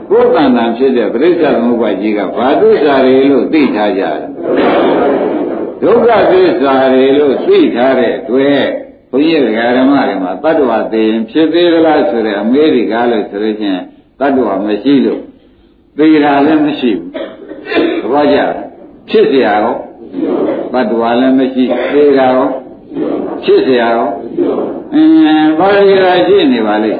[0.10, 4.19] ကိုယ်တန်တန်ဖြစ်တဲ့ပြိဿသမုပ္ပါကြီးကဘာဒုစရာတွေလို့သိထားကြတယ်
[5.82, 8.62] ဒုက္ခသစ္စာတွေလို့သိထားတဲ့တွေ့
[9.12, 13.82] ဘုန်းကြီးဒကာဓမ္မတွေမှာတတ္တဝသိရင်ဖြစ်သေးသလားဆိုတဲ့အမေရိကားလို့ဆိုလို့ချင်း
[14.19, 15.21] တတ္တဝမရှိလို့
[15.97, 17.10] သိတာလည်းမရှိဘူး
[18.01, 18.38] သဘောကျ
[19.10, 19.75] ဖြစ်เสียရော
[20.73, 22.49] တတ္တဝလည်းမရှိသိတာရော
[23.43, 24.08] ဖြစ်เสียရော
[24.93, 26.99] အင်းဘာလို့ရာရှိနေပါလိမ့်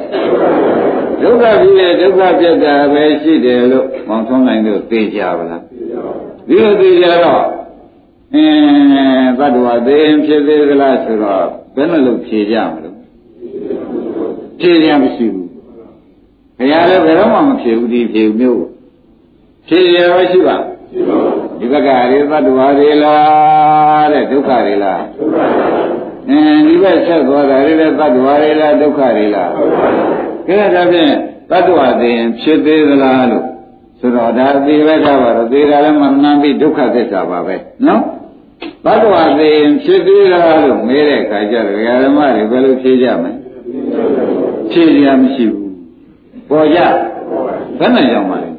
[1.23, 5.63] ဒုက္ခဖြစ်တဲ့ဒုက္ခပြတ်တာပဲရှိတယ်လို့မောင်ဆုံးနိုင်လို့သိကြပါလား
[6.49, 7.45] ဒီလိုသိကြတော့
[8.35, 12.97] အင်းသတ္တဝါသိရင်ဖြစ်သေးသလားဆိုတော့ဘယ်နဲ့လို့ဖြေကြမလို့
[14.61, 15.49] ဖြေရမရှိဘူး
[16.59, 18.65] ဘုရားလည်းဘယ်တော့မှမဖြေဘူးဒီဖြေမျိုး
[19.69, 20.57] ဖြေရရောရှိပါ
[21.59, 25.39] ဒီဘက်ကရေသတ္တဝါတွေလားတဲ့ဒုက္ခတွေလားဒုက္ခ
[26.29, 31.13] အင်းဒီဘက်ဆက်သွားတာလည်းသတ္တဝါတွေလားဒုက္ခတွေလားကဲ ကဲဒါဖြင့်
[31.51, 33.47] တတ္တဝသိရင်ဖြစ်သေးသလားလို့
[34.01, 37.57] ဆိုတော့ဒါသိပဲထားပါတော့သိတာလည်းမမှန်ပြီးဒုက္ခသစ္စာပါပဲ
[37.87, 38.03] နော်
[38.85, 43.33] တတ္တဝသိရင်ဖြစ်သေးလားလို့မေးတဲ့အခါကျတော့ဓမ္မတွေဘယ်လိုဖြေကြမလဲ
[44.71, 45.71] ဖြေရမရှိဘူး
[46.49, 46.79] ပေါ်ကြ
[47.79, 48.51] ဘယ်နဲ့ရောက်မှလဲ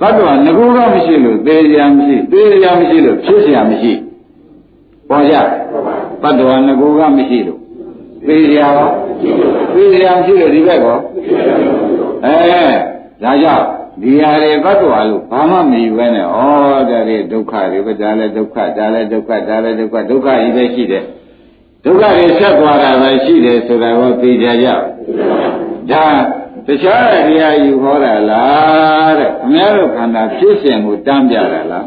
[0.00, 3.92] တတ္တဝငကူတော့မရှိလို့သိရမရှိသိရမရှိလို့ဖြစ်ရမရှိ
[5.08, 5.34] ပေါ်ကြ
[6.22, 7.63] တတ္တဝငကူကမရှိလို့
[8.26, 8.88] သေရရော
[9.74, 10.98] သေရမရှိလို့ဒီဘက်ကော
[12.24, 12.34] အဲ
[13.22, 13.64] ဒါကြောင့်
[14.02, 16.38] ဒီဟာတွေဘတ်တော်လို့ဘာမှမယူပဲနဲ့ဩ
[16.88, 21.04] ဒါတွေဒုက္ခတွေပဲဒါလည်းဒုက္ခဒါလည်းဒုက္ခဒါလည်းဒုက္ခဒုက္ခကြီးပဲရှိတယ်
[21.84, 24.68] ဒုက္ခတွေဆက်သွားတာပဲရှိတယ်ဆိုတာကိုသိကြကြ
[25.90, 26.04] ဒါ
[26.66, 31.86] တခြားတရားယူဟောတာလားတဲ့ခင်ဗျားတို့ခန္ဓာဖြစ်စဉ်ကိုတန်းပြတာလား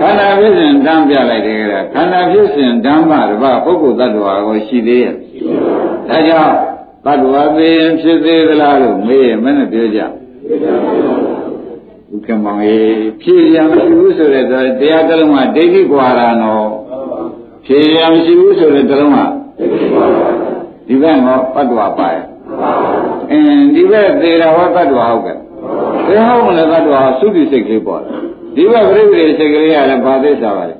[0.00, 5.14] ခန္ဓာဖြစ်စဉ်တန်းပြလိုက်တယ်ကခန္ဓာဖြစ်စဉ်ဓမ္မတပပုဂ္ဂိုလ်တ attva ကိုရှိသေးရဲ့
[6.08, 6.54] ဒါကြောင့်
[7.04, 12.80] တ attva သိရင်ဖြစ်သေးသလားလို့မေးရင်မနဲ့ပြောကြဥက္ကမောင်ရေ
[13.20, 14.52] ဖြည့်ရမရှိဘူးဆိုတဲ့တ
[14.90, 16.68] ရားတစ်လုံးကဒိဋ္ဌိကွာတာနော်
[17.64, 19.18] ဖြည့်ရမရှိဘူးဆိုတဲ့တစ်လုံးက
[20.86, 22.24] ဒီဘက်တော့တ attva ပါရဲ့
[23.30, 25.36] အင်းဒီဘက်သေရဟောတ attva ဟုတ်ကဲ့
[26.06, 30.74] သေဟောမလဲတ attva သုတိစိတ်ကလေးပေါ်တယ် ဒီဘပြိပရိစိတ်ကလေးကလည်းဘာသစ္စာပါလဲ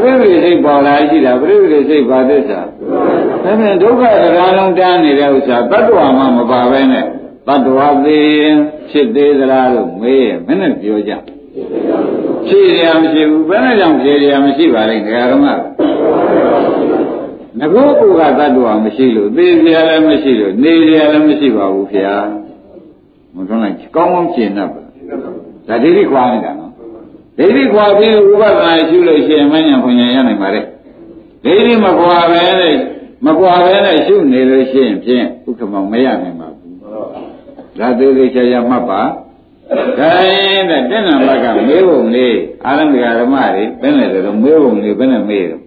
[0.00, 2.60] ပြိပရိစိတ်ပေါ်လာရှိတာပြိပရိစိတ်ဘာသစ္စာ
[3.44, 7.04] ဒါဖြင့်ဒုက္ခတရားလုံးတန်းနေတဲ့ဥစ္စာတတ္တဝါမှမပါပဲနဲ့
[7.48, 8.54] တတ္တဝါသေး
[8.90, 11.12] ဖြစ်သေးသလားလို့မေးရင်မနဲ့ပြောကြ
[12.46, 15.46] ဖြေရမရှိဘူးဘယ်နဲ့ကြောင့်ဖြေရမရှိပါလဲဓမ္မ
[17.60, 22.18] ငကောကိုကတတ္တဝါမရှိလို့သေစရာလည်းမရှိလို့နေစရာလည်းမရှိပါဘူးခင်ဗျာ
[23.34, 24.80] မထွန်းလိုက်ကောင်းကောင်းရှင်းတတ်ပါ
[25.68, 26.63] ဒါဒိဋ္ဌိခွာနေတာနော်
[27.38, 30.60] ဒိဋ္ဌိခွာပြီးဥပဒနာရှုလို့ရှိရင်မညာဖွညာရနိုင်ပါလေ
[31.44, 32.76] ဒိဋ္ဌိမခွာပဲနဲ့
[33.26, 36.78] မခွာပဲနဲ့ရှုနေလို့ရှိရင်ဖြင့်ဥက္ကမောင်မရနိုင်ပါဘူး
[37.78, 39.02] ဒါသေးသေးချာချာမှတ်ပါ
[39.98, 45.62] ခိုင်းတဲ့တဏ္ဍဘကမေးပုံလေးအာရမဂဓမ္မတွေဘယ်နဲ့လဲတော့မေးပုံလေးဘယ်နဲ့မေးတော့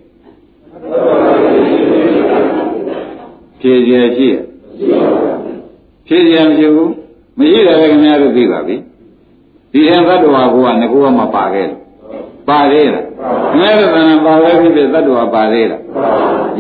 [3.60, 4.36] ဖြေရရှိရ
[6.08, 6.92] ဖြေရမရှိဘူး
[7.38, 8.76] မရှိတယ်ခင်ဗျားတို့သိပါပြီ
[9.74, 11.88] ဒီဟံသတ္တဝါဘုရားငကောကမပါခဲ့လို့
[12.50, 13.06] ပါသေးလား
[13.52, 15.82] ခင်ဗျားတို့ကပါပဲဖြစ်ဖြစ်သတ္တဝါပါသေးလား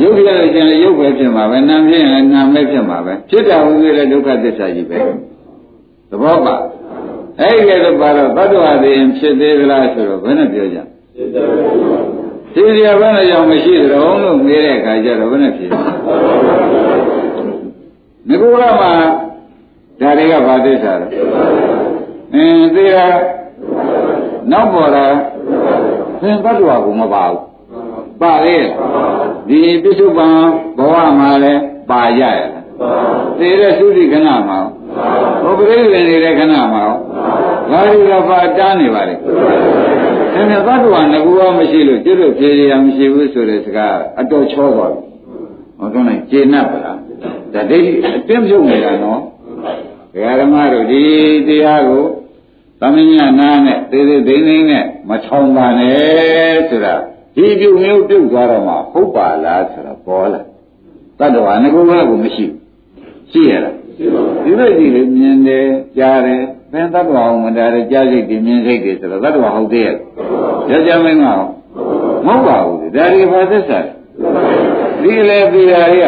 [0.01, 4.97] ရုပ်ပြလို့ရှင်ရုပ်ပဲဖြစ်မှာပဲနာမ်ဖြစ်ရင်နာမ်ပဲဖြစ်မှာပဲဖြစ်တာဟုတ်သေးတဲ့ဒုက္ခသစ္စာကြီးပဲ
[6.09, 6.55] သဘောပါ
[7.39, 10.77] အဲ့ဒီကတော့ပါတော့သတ္တဝါတွေဖြစ်သေးသလားဆိုတော့ဘယ်နဲ့ပြောကြ
[11.15, 11.29] ဖြစ်
[12.77, 15.69] ကြဘယ်နဲ့ကြောင့်မရှိသရုံလို့မေးတဲ့အခါကျတော့ဘယ်နဲ့ဖြစ်
[18.29, 18.91] ငကောကမှာ
[20.01, 21.07] ဒါတွေကဘာသစ္စာလဲ
[22.33, 23.07] အင်းသေးတာ
[24.51, 25.05] နောက်ပေါ်တာ
[26.21, 27.41] သင်တ attva ကိုမပါဘူး
[28.21, 28.57] ပါလေ
[29.47, 30.27] ဒီပြစ္ဆုတ်ပံ
[30.77, 32.63] ဘဝမှာလည်းပါရရလား
[33.39, 34.59] သေတဲ့သုတိခဏမှာ
[35.43, 36.83] ဘုပရိသေနေတဲ့ခဏမှာ
[37.71, 39.15] ဘာလို့လဲပါတားနေပါလဲ
[40.33, 45.01] ဒါနဲ့သတ္တဝါငကူရောမရှိလို့ကျွတ်လို့ဖြေရမရှိဘူးဆိုတဲ့စကားအတော်ချောသွားပြီ
[45.79, 46.97] ဟောတော့နိုင်ကျေနပ်ပါလား
[47.53, 49.19] ဒါဒိဋ္ဌိအတင်းပြုတ်နေတာနော်
[50.13, 51.03] ဒကာဓမ္မတို့ဒီ
[51.47, 52.03] တရားကို
[52.81, 56.95] သမညနာနဲ့သေးသေးသိမ့်သိမ့်နဲ့မချောင်ပါနဲ့ဆိုတာ
[57.35, 60.41] ဒီပြုမျိုးပြုတ်သွားတော့မှဟုတ်ပါလားဆိုတော့ပေါ်လာ
[61.19, 62.59] တတ္တဝါငကူကကိုမရှိဘူး
[63.31, 63.75] ရှိရလား
[64.43, 65.67] ဒီလိုကြည့်လေမြင်တယ်
[65.97, 69.95] ကြားတယ်ဘယ်တတ္တဝါအောင်မတားတယ်ကြားစိတ်ဒီမြင်စိတ်တွေဆိုတော့တတ္တဝါဟုတ်သေးရဲ့
[70.71, 71.25] ယောက်ျားမင်းက
[72.27, 73.79] မဟုတ်ပါဘူးဒါဒီဘာသစ္စာ
[75.01, 76.03] ဒီလေပြရာရ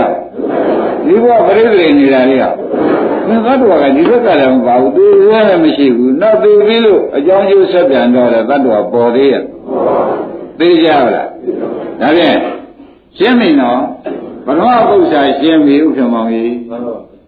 [1.05, 2.45] ဒီဘဝပရိသေနေတာတွေက
[3.29, 9.43] သင်္ကတ္တဝါကဒီဘက်ကလည်းမပါဘူးသိရလည်းမရှိဘူးနောက်သိပြီးလို့အကြောင်းကျိုးဆက်ပြန်တော့တယ်တတ္တဝါပေါ်သေးရဲ့
[10.59, 11.27] သိကြပါလား
[12.01, 12.37] ဒါဖြင့်
[13.17, 13.79] ရှင်းပြီနော်
[14.45, 16.53] ဘဂဝါပု္ပ္ပာရှင်းပြီဥက္ကမောင်ကြီး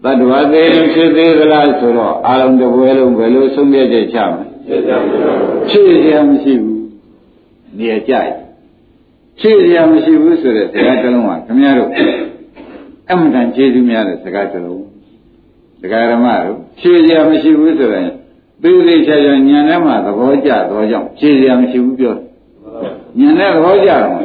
[0.03, 4.45] တတ္တဝါသေးဖြစ်သေးသလားဆိုတော့အာလုံးတစ်ပွဲလုံးဘယ်လိုဆုံးဖြတ်ချက်ချမလဲ
[5.69, 6.79] ဖြည့်ရမရှိဘူး
[7.77, 8.33] နေရာကြိုက်
[9.39, 11.89] ဖြည့်ရမရှိဘူးဆိုတဲ့စကားတစ်လုံးကခင်ဗျားတို့
[13.11, 14.90] အမှန်တန်ကျေးဇူးများတဲ့စကားတစ်လုံး
[15.82, 18.10] ဒကာရမတို့ဖြည့်ရမရှိဘူးဆိုရင်
[18.62, 22.14] သေးသေးချာချာညံထဲမှာသဘောကျတော့ကြောင့်ဖြည့်ရမရှိဘူးပြော
[23.18, 24.16] ညံတဲ့သဘောကျတော့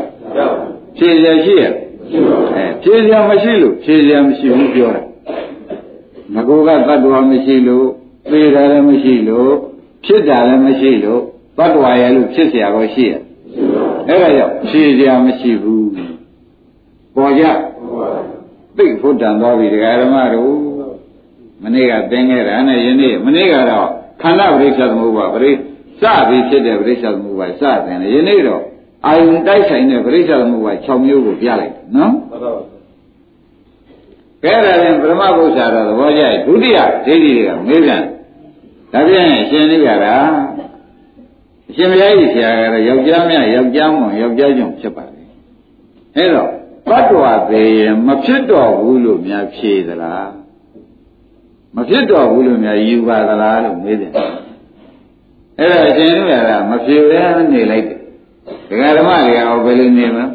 [0.97, 5.05] ဖြည့်ရရှိရအဲဖြည့်ရမရှိလို့ဖြည့်ရမရှိဘူးပြောတယ်
[6.33, 7.87] ငကောကတ attva မရှိလို့
[8.31, 9.51] သေတာလည်းမရှိလို့
[10.05, 11.21] ဖြစ်တာလည်းမရှိလို့
[11.57, 13.13] တ attva ရဲ့လို့ဖြစ်เสียတော့ရှိရ
[14.07, 15.89] အဲ့ဒါကြောင့်ဖြည့်ရမရှိဘူး
[17.15, 17.43] ပေါ်ကြ
[18.77, 20.74] သိဖို့တန်သွားပြီဒကာရမတို့
[21.62, 23.88] မနေ့ကသင်ခဲ့တာနဲ့ယနေ့မနေ့ကတော့
[24.22, 28.62] ခန္ဓာပရိစ္ဆသမုပ္ပါပရိစပြီးဖြစ်တဲ့ပရိစ္ဆသမုပ္ပါစသင်တယ်ယနေ့တော့
[29.06, 32.12] အာယုန်တိုက်ဆိုင်တဲ့ပရိစ္ဆသမုပ္ပါ6မျိုးကိုပြလိုက်နော်
[34.42, 38.02] ကဲဒါရင်ပရမဘုရားတော့သဘောကျဒုတိယဒိဋ္ဌိတွေကမေးပြန်
[38.92, 40.14] ဒါပြန်ရှင်နေကြတာ
[41.68, 45.22] အရှင်ဘုရားကြီးဆရာကတော့ယောက်ျားမြယောက်ျားမွန်ယောက်ျားကျွန်းဖြစ်ပါလေ
[46.16, 46.50] အဲတော့
[46.88, 50.30] တတ္တဝသေးရင်မဖြစ်တော့ဘူးလို့များဖြေသလား
[51.76, 54.10] မဖြစ်တော့ဘူးလို့များယူပါသလားလို့မေးတယ်
[55.58, 57.22] အဲ့ဒါအရှင်တို့ကမဖြေဘဲ
[57.52, 57.98] နေလိုက်တယ်
[58.68, 60.26] ဒကာဓမ္မတွေကဟောဘယ်လိုနေမလဲ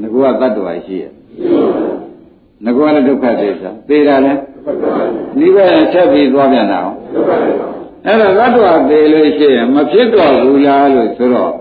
[0.00, 1.04] ငကောကတတ္တဝရှိရ
[2.64, 4.40] ငကောလည်းဒုက္ခသစ္စာသေတာလည်း
[5.38, 6.96] နိဗ္ဗာန်ချက်ပြီးသွားပြန်တာအောင်
[8.06, 11.52] အဲ့တော့တတ္တဝသေလို့ရှိရင်မဖြစ်တော့ဘူးလားလို့ဆိုတော့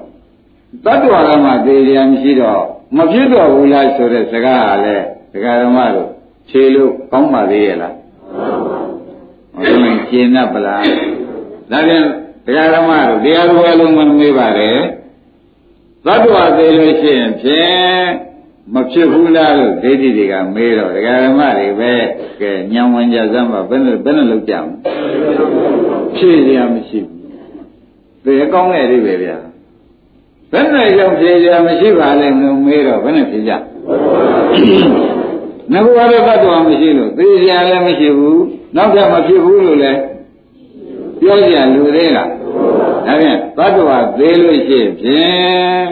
[0.85, 2.63] တတ္တဝကမှသေရမရှိတော့
[2.97, 6.09] မဖြစ်တော့ဘူးလားဆိုတဲ့စကားကလည်းဒကာဓမ္မတို့
[6.49, 7.93] ဖြေလို့ကောင်းပါသေးရဲ့လား
[9.55, 10.83] ဟောဒီကျင်납ပလား
[11.71, 12.03] ဒါပြန်
[12.45, 14.77] တရားဓမ္မတို့တရားတော်အလုံးမမေးပါနဲ့
[16.05, 18.05] သတ္တဝါသေးလို့ရှိရင်ဖြင့်
[18.73, 21.93] မဖြစ်ဘူးလားလို့ဒိဋ္ဌိတွေကမေးတော့တရားဓမ္မတွေပဲ
[22.41, 24.75] ကဲညံဝင်ကြစမ်းပါဘယ်နဲ့ဘယ်နဲ့လောက်ကြမလဲ
[26.15, 27.19] ဖြည့်ရမရှိဘူး
[28.23, 29.37] သေကောင်းတဲ့အိဗယ်ဗျာ
[30.51, 33.53] ဘယ်နဲ့ရောက်ဖြည့်ရမရှိပါလဲလို့မေးတော့ဘယ်နဲ့ဖြည့်ကြ
[35.71, 38.41] ငါဘုရားတော့တတ်တော်မရှိလို့သေစရာလည်းမရှိဘူး
[38.75, 40.01] နောက်ထပ်မဖြစ်ဘူးလို့လည်း
[41.19, 42.29] ပြောကြလူသေးလား
[43.05, 45.87] ဒါဖြင့်သတ္တဝါသေးလို့ရှိဖြင့်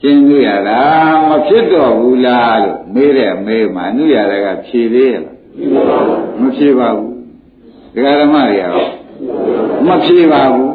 [0.00, 0.82] ရှင်းလို့ရတာ
[1.28, 5.34] မဖြစ်တော့ဘူးလားလို့မေးတဲ့မေးမှအနုရတာကဖြေသေးရဲ့လား
[6.40, 7.12] မဖြေပါဘူး
[7.94, 8.90] ဒကာဓမ္မတွေကတော့
[9.86, 10.72] မဖြေပါဘူး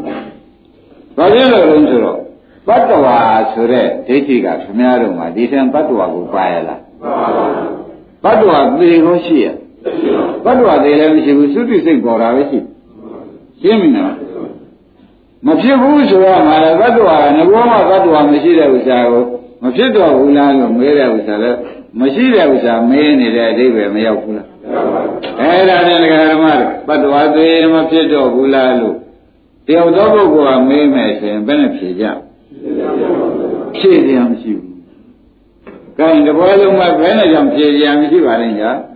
[1.18, 2.20] ဘာဖြစ်လို့လဲဆိုတော့
[2.68, 3.20] တတ္တဝါ
[3.52, 6.80] ဆိုတဲ့ဒိဋ္ဌိကခမည်းတော်မှာဒီထံတတ္တဝါကိုပါရလား
[8.24, 9.48] တတ္တဝါသေကိုရှိရ
[10.46, 12.60] တတ္တဝါသေလည်းမရှိဘူးသုတိစိတ်ပေါ်တာပဲရှိ
[13.62, 14.14] ရှင်းပြီနော်
[15.46, 19.24] မဖြစ်ဘူးဆိုတော့မှာတတ္တဝါကငဘောမှာတတ္တဝါမရှိတဲ့ဥစ္စာကို
[19.64, 21.58] မဖြစ်တော့ဘူးလားလို့မေးတဲ့ဥစ္စာလည်း
[22.00, 24.48] မရှိတဲ့ဥစ္စာမေးနေတဲ့အဓိပ္ပာယ်မရောက်ဘူးလား
[25.40, 28.96] အဲ့ဒါနဲ့ဒကာဓမ္မတို့တတ္တဝါသေမဖြစ်တော့ဘူးလားလို့
[29.68, 32.06] တယောက်သောပုဂ္ဂိုလ်ကမေးမယ်ဆိုရင်ဘယ်နဲ့ဖြေကြ
[33.78, 34.72] ဖြေကြမရှိဘူး။
[36.00, 38.72] ကိုင်းတပွဲလုံးမှာဘယ်နဲ့ကြောင့်ဖြေကြမရှိပါလိမ့်ညာ။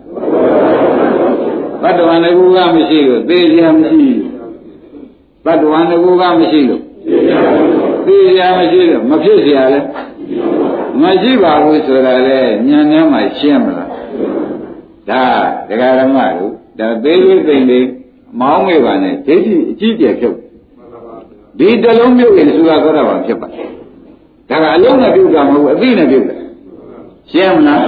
[1.81, 4.09] ဘတ်တော်ငကူကမရှိလို့သေကြမရှိ။
[5.45, 6.81] ဘတ်တော်ငကူကမရှိလို့
[8.05, 9.79] သေကြမရှိလို့မဖြစ်เสียလဲ
[11.01, 13.89] မရှိပါဘူးဆိုတာလေညံထဲမှာရှင်းမလား။
[15.09, 15.23] ဒါ
[15.69, 17.87] ဒကာရမတို့ဒါသေးသေးသိမ့်လေး
[18.39, 20.37] မောင်းမေပါနဲ့ဒိဋ္ဌိအကြီးကျယ်ဖြုတ်
[21.59, 23.69] ဒီတလုံးမြုပ်ရင်သုခသောတာပန်ဖြစ်ပါတယ်
[24.49, 26.39] ဒါကအလုံးနဲ့ပြုတ်တာမဟုတ်ဘူးအသိနဲ့ပြုတ်တယ်
[27.32, 27.82] ရှင်းမလား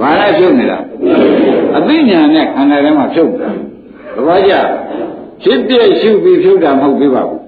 [0.00, 0.78] ဘာလဲပြုတ်နေတာ
[1.76, 3.52] အသိဉာဏ်နဲ့ခန္ဓာထဲမှာဖြုတ်တယ်
[4.14, 4.52] သဘောကျ
[5.42, 7.42] ဖြစ်ပြရှုပြီးဖြုတ်တာမဟုတ်သေးပါဘူး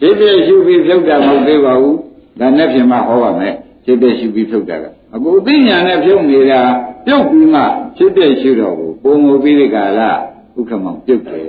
[0.00, 1.96] ဖြစ်ပြရှုပြီးဖြုတ်တာမဟုတ်သေးပါဘူး
[2.40, 3.54] ဒါနဲ့ပြင်မဟောပါမယ်
[3.84, 6.60] ဖြစ်ပြရှုပြီးဖြုတ်တာကအခုအသိဉာဏ်နဲ့ဖြုတ်နေတာ
[7.06, 7.60] ပြုတ်ပြီးမှ
[7.96, 10.10] ဖြစ်ပြရှုတော့ကိုပုံမူပြီးဒီကလာ
[10.56, 11.48] ဥက္ကမောင်ပြုတ်တယ်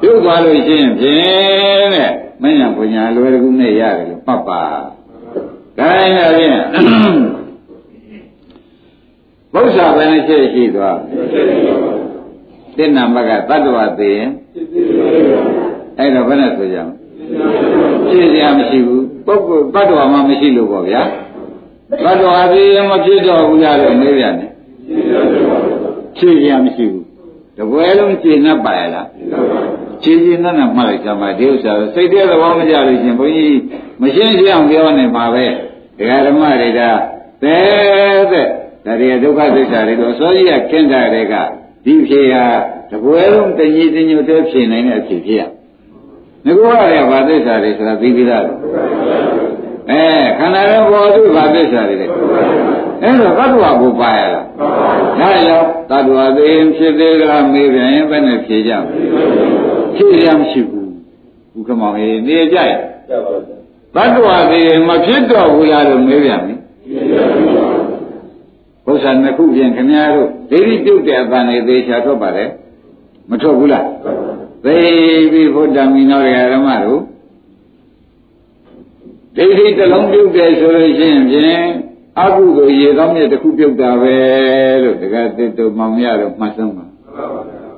[0.00, 2.10] ပြုတ်သွားလို့ရှိရင်ဖြင့်တဲ့
[2.42, 4.62] မညာပညာလွယ်တကူနဲ့ရတယ်လို့မှတ်ပါ
[5.78, 6.58] ဒါရင်ဖြင့်
[9.54, 10.98] ဘုရားပဲနဲ့ချက်ရှိသွား
[12.76, 14.28] သစ္နာမကတတ္တဝသိရင်
[15.98, 16.94] အဲ့တော့ဘယ်နဲ့ဆိုကြမလဲ
[18.08, 21.02] ဖြစ်ရမရှိဘူးပုဂ္ဂိုလ်တတ္တဝမှမရှိလို့ပေါ့ဗျာ
[22.04, 24.50] တတ္တဝသိရင်မဖြစ်တော့ဘူးလားလို့နေပြန်တယ်
[26.16, 27.04] ဖြစ်ရမရှိဘူး
[27.58, 29.08] တပွဲလုံးကျင့်납ပါရလား
[30.02, 33.58] ခြေခြေနဲ့နဲ့မှတ်လိုက်ကြမှာဒီဥစ္စာစိတ်တဲ့သဘောမကြလို့ရှင်ဘုန်းကြီး
[34.00, 35.46] မရှင်းရှင်းအောင်ပြောနေပါပဲ
[35.98, 36.80] ဒကာဓမ္မတွေက
[37.42, 37.56] သဲ
[38.32, 38.48] တဲ့
[38.84, 41.34] ဒါတွေဒုက္ခသစ္စာတွေတော့စောကြီးကကင်းတာတွေက
[41.84, 42.44] ဒီဖြေဟာ
[42.90, 45.42] တပွဲလုံးတညီတညွတ်တဲ့ဖြေနိုင်တဲ့အဖြစ်ဖြစ်ရ
[46.46, 48.58] ငကောရတဲ့ဘာသစ္စာတွေဆိုတာသိပြီးသားလို့
[49.90, 50.02] အဲ
[50.38, 52.06] ခန္ဓာရဲ့ဘောဓုဘာသစ္စာတွေလဲ
[53.02, 54.46] အဲ့တော့သတ္တဝါကိုပါရလား
[55.18, 58.98] ဒါရောက်သတ္တဝါသိရင်ဖြစ်သေးလားမေးပြန်ရင်ဘယ်နဲ့ဖြေကြမလဲ
[59.96, 60.90] ဖြေရမရှိဘူး
[61.52, 62.72] ဘုခမောင်ရေနေကြရ
[63.94, 66.54] သတ္တဝါသိရင်မဖြစ်တော့ဘူးလားလို့မေးပြန်ပြီ
[68.86, 72.50] ဘုရားနှစ်ခုပြင်ခင်ဗျားတို့ဒိဋ္ဌိပြုတ်တဲ့အပန်းလေးသေချာထွက်ပါတယ်
[73.30, 73.86] မထွက်ဘူးလား
[74.64, 74.78] သိ
[75.32, 77.00] ပြီဘုဒ္ဓမီနောရဓမ္မတို့
[79.36, 81.66] ဒိဋ္ဌိတစ်လုံးပြုတ်တယ်ဆိုလို့ရှိရင်ဖြင့်
[82.20, 84.16] အကုသိုလ်ရေကောင်းမြတ်တစ်ခုပြုတ်တာပဲ
[84.82, 86.84] လို့တက္ကသစ်တို့မောင်ရတို့မှတ်ဆုံးပါ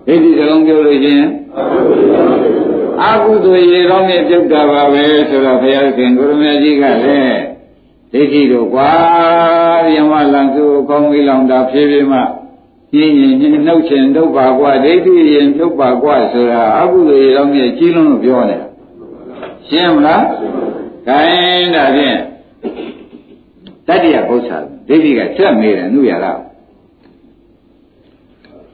[0.06, 1.28] ဒိဋ္ဌိတစ်လုံးပြုတ်လို့ရှိရင်
[3.04, 7.55] အကုသိုလ်ရေကောင်းမြတ်ပြုတ်တာပါပဲဆိုတော့ဘုရားရှင်ကိုရမကြီးကလည်း
[8.16, 8.90] ဒိဋ္ဌိတို့ကွာ
[9.94, 12.20] ယမလံသူကောင်းပြီလောင်တာဖြည်းဖြည်းမှ
[12.94, 18.68] ညင်ညင်ညင်နှုတ်ချင်ဒုက္ခကွာဒိဋ္ဌိရင်ဒုက္ခကွာဆိုတာအကုသိုလ်ရေကောင်းမြတ်ကြီးလုံးလို့ပြောနေတာ
[19.68, 20.24] ရှင်းမလား
[21.06, 22.18] ခိုင်းဒါဖြင့်
[23.86, 26.32] တတ္တိယဘုရားဒိဋ္ဌိကဆက်မေးတယ်နုရတာ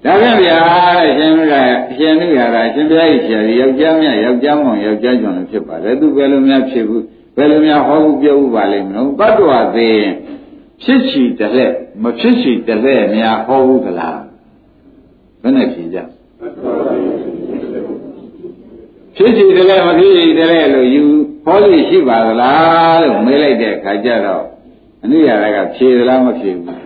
[0.04, 0.58] ဒါဖြင့်ဗျာ
[1.06, 7.02] အရှင်မြတ်အရှင်နုရတာအရှင်ဘုရားကြီးဆရာကြီးယောက်ျားမြတ်ယောက်ျားမောင်ယောက်ျားကျော်လည်းဖြစ်ပါတယ်သူဘယ်လိုများဖြစ်ဘူး
[7.36, 10.02] ဘယ်လိုများဟောဘူးပြောဘူးပါလိမ့်မလို့တတ္တဝသေး
[10.82, 11.72] ဖြစ်ချီတလက်
[12.02, 14.18] မဖြစ်ချီတလက်များဟောဘူးကလား
[15.42, 15.98] ဘယ်နဲ့ဖြေကြ
[19.16, 21.02] ဖြစ်ချီတလက်မဖြစ်ချီတလက်လို့ယူ
[21.44, 24.44] ဟောလို့ရှိပါသလားလို့မေးလိုက်တဲ့အခါကျတော့
[25.04, 26.76] အနုရတာကဖြေသလားမဖြေဘူး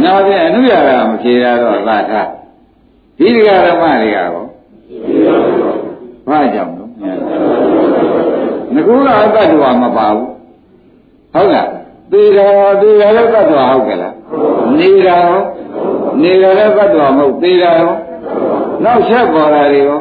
[0.04, 2.28] ။နောက်ပြန်အနုရတာမဖြေရတော့သာထား
[3.18, 4.28] ဒီဒကာဓမ္မတွေကရော
[6.28, 6.84] ဘာကြောင့်လဲ
[8.74, 10.30] ငကူကအတ္တဝါမပါဘူး
[11.34, 11.68] ဟုတ်လား
[12.12, 14.14] သေတော်သေတော်လည်းတ attva ဟုတ်ကဲ့လား
[14.78, 15.38] နေတော်
[16.22, 17.94] နေတော်လည်းတ attva မဟုတ်သေတော်
[18.84, 20.00] နောက်ဆက်ပေါ်တာတွေရော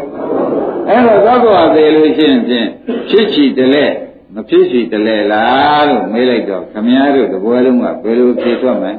[0.89, 2.67] အဲ့တော့သတ္တဝါသေးလို့ရှိရင်ဖြင့်
[3.09, 3.85] ဖြစ်ချီတလဲ
[4.33, 8.93] မဖြစ်ချီတလဲလားလို့မေးလိုက်တော့ခမည်းတော်တပွဲလုံးကဘယ်လိုဖြေထွက်မလဲ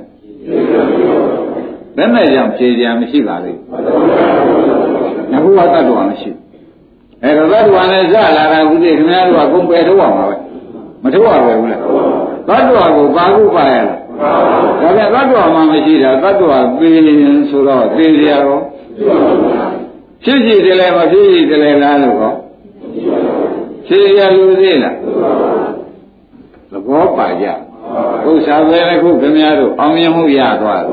[1.96, 3.60] ဘယ်နဲ့ကြောင့်ဖြေကြမရှိပါလိမ့်
[5.30, 6.30] ငခုကတ attva မရှိ
[7.24, 10.36] အဲ့တော့သတ္တဝါနဲ့စလာတာကုသိခမည်းတော်ကကုန်ပယ်ထုတ်အောင်ပါပဲ
[11.02, 11.80] မထုတ်ရဘူးလား
[12.48, 13.98] သတ္တဝါကိုပါခုပါရလား
[14.80, 18.58] ဒါပြန်သတ္တဝါမှမရှိတာသတ္တဝါသိရင်ဆိုတော့သိကြရော
[20.24, 22.32] ဖြစ်ရှိတယ်လဲမဖြစ်ရှိတယ်လဲလားလို့ဟော
[23.86, 24.96] ဖြေရလူသေးလား
[26.70, 27.46] သဘောပါကြ
[28.26, 30.92] ဥစ္စာပဲခုခင်ဗျားတို့အောင်မြင်မှုရသွားတယ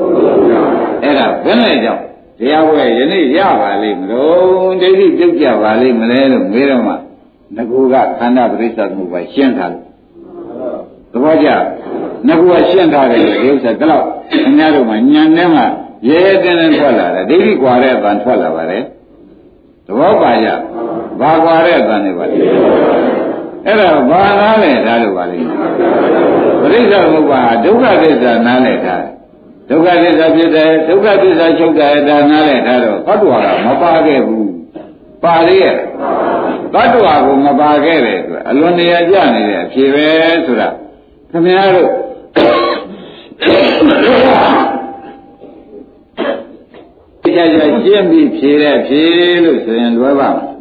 [1.02, 2.02] အဲ့ဒါဘယ်နဲ့ကြောင့်
[2.38, 6.94] တရားဝဲယနေ့ရပါလိမ့်မလို့ဒိဋ္ဌိပြုတ်ကြပါလိမ့်မလဲလို့မေးတော့မှ
[7.56, 9.84] ငကူကခန္ဓာပရိစ္ဆေမှုပဲရှင်းထားလို့
[11.12, 11.48] သဘောကျ
[12.28, 15.66] ငကူကရှင်းထားတယ်ဒီဥစ္စာဒီလောက်ခင်ဗျားတို့မှညံထဲမှာ
[16.08, 18.82] ရဲရဲတင်းတင်းထွက်လာတယ်ဒိဋ္ဌိကွာတဲ့အပန်ထွက်လာပါတယ်
[19.86, 20.48] သဘောပါကြ
[21.20, 22.36] ဘာကွာတဲ့အပန်တွေပါလဲ
[23.66, 25.46] အဲ့ဒါဘာနာလဲဒါလို့ပါလိမ့်
[26.60, 29.02] ပရိစ္ဆေမှုပါဒုက္ခသစ္စာနားလဲထား
[29.68, 34.52] ဒုက္ခသစ္စာဖြစ်တယ်ဒုက္ခသစ္စာချုပ်တယ်ဒါနားလဲထားတော့သတ္တဝါကမပါခဲ့ဘူး
[35.22, 35.74] ပါလေရဲ့
[36.74, 40.06] သတ္တဝါကိုမပါခဲ့တယ်ဆိုအလွန်တရာကြနေတဲ့အဖြေပဲ
[40.46, 40.68] ဆိုတာ
[41.30, 41.90] ခင်ဗျားတို့
[47.24, 49.02] ကြာကြာရှင်းပြီးဖြေတဲ့ဖြေ
[49.44, 50.52] လို့ဆိုရင်လွယ်ပါမလား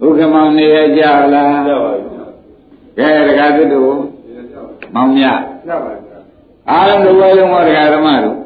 [0.00, 1.02] ဘုခမောင်နေရကြ
[1.34, 2.06] လားကြပါပြီ
[2.98, 3.92] ကဲတခါသစ်တို့
[4.94, 5.53] မောင်မြကြပါပြီ
[6.70, 8.36] အားလုံးတစ်ဝဲလုံးဟောတရားဓမ္မတို့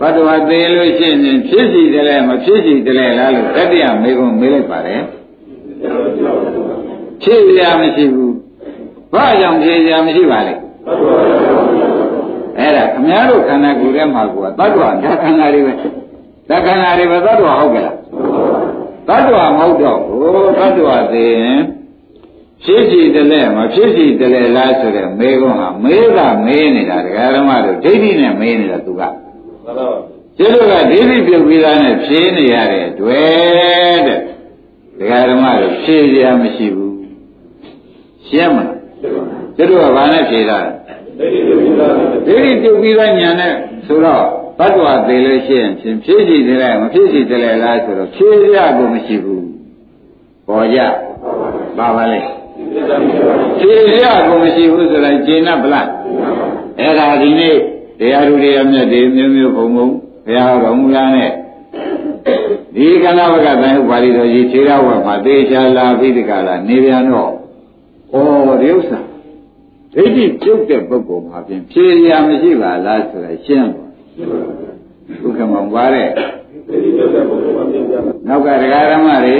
[0.00, 5.00] ဘတ်တော်သေးလို့ရှိရင်ဖြစ်စီတယ်လဲမဖြစ်စီတယ်လဲလားလို့တတိယမေကုံမေးလိုက်ပါတယ်
[7.22, 8.34] ဖြစ်ရမရှိဘူး
[9.14, 10.54] ဘာကြောင့်ဖြစ်ရမရှိပါလဲ
[12.58, 15.72] အဲ့ဒါခမည်းတော်ခန္ဓာကိုယ်ထဲမှာကသတ္တဝါဓာခန္ဓာတွေပဲ
[16.48, 17.96] ဓာခန္ဓာတွေပဲသတ္တဝါဟုတ်ကလား
[19.08, 21.60] သတ္တဝါမဟုတ်တော့ဘူးသတ္တဝါသိရင်
[22.64, 29.12] ဖြစ်စီတယ်လဲမဖြစ်စီတယ်လဲလားဆိုတဲ့မေကုံးဟာမေးတာမေးနေတာဒကာဓမ္မတို့ဒိဋ္ဌိနဲ့မေးနေတာသူကမှန်
[29.64, 29.88] ပါပါ
[30.38, 34.20] ကျေတို့ကဒိဋ္ဌိပြုတ်ပြီးသားနဲ့ဖြေးနေရတဲ့တွေ့တဲ့
[34.98, 36.94] ဒကာဓမ္မတို့ဖြေးရမရှိဘူး
[38.26, 38.78] ရှင်းမလား
[39.56, 40.58] ကျေတို့ကဘာနဲ့ဖြေးတာ
[41.18, 43.52] ဒိဋ္ဌိပြုတ်ပြီးသားညာနဲ့
[43.86, 44.24] ဆိုတော့
[44.58, 49.46] တတ္တဝသေးလို့ရှိရင်ဖြည့်စီတယ်လဲမဖြည့်စီတယ်လဲလားဆိုတော့ဖြည့်ရကိုမရှိဘူး
[50.46, 50.78] ပေါ်ကြ
[51.78, 52.20] ပါပါလေ
[53.58, 55.88] ဖြည့်ရကိုမရှိဘူးဆိုတော့ကျင်납ဗလား
[56.78, 57.56] အဲ့ဒါဒီနေ့
[57.98, 59.86] တရားသူတရားမြတ်တွေမျိုးမျိုးဘုံဘုံ
[60.26, 61.30] ဘုရားတော်မူလာနဲ့
[62.74, 67.30] ဒီကဏဝကတန်ဥပါဠိတော်ကြီးခြေရဝတ်မှာသေချာလာပြီးဒီကလာနေပြန်တော့
[68.12, 68.98] ဩဒီဥစ္စာ
[69.94, 73.84] ဒိဋ္ဌိပြုတ်တဲ့ပုဂ္ဂိုလ်မှာဖြင့်ဖြေရမရှိပါလားဆိုတာရှင်းပါ
[75.22, 76.08] ဒုက္ခမောင်ပါတဲ့
[78.28, 79.36] နောက်ကဒကာရမတွေ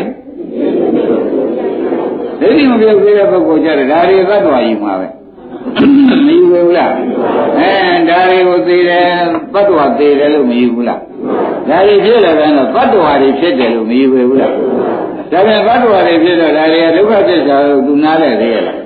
[2.45, 5.09] ဒိဋ္ဌိမပြုတ်သေးတဲ့ပုဂ္ဂိုလ်ကြတယ်ဒါတွေသတ္တဝါကြီးမှာပဲ
[6.27, 6.93] မယူဘူးလား
[7.59, 7.73] အဲ
[8.09, 9.09] ဒါတွေကိုသိတယ်
[9.55, 11.01] သတ္တဝါသိတယ်လို့မယူဘူးလား
[11.69, 14.53] ဒါတွေဖြစ်လာတယ်တော့သတ္တဝါတွေဖြစ်တယ်လို့မယူဘူးလား
[15.33, 18.79] ဒါပြန်သတ္တဝါတွေဖြစ်တော့ဒါတွေကဒုက္ခသစ္စာကိုသူနားလဲသေးရလား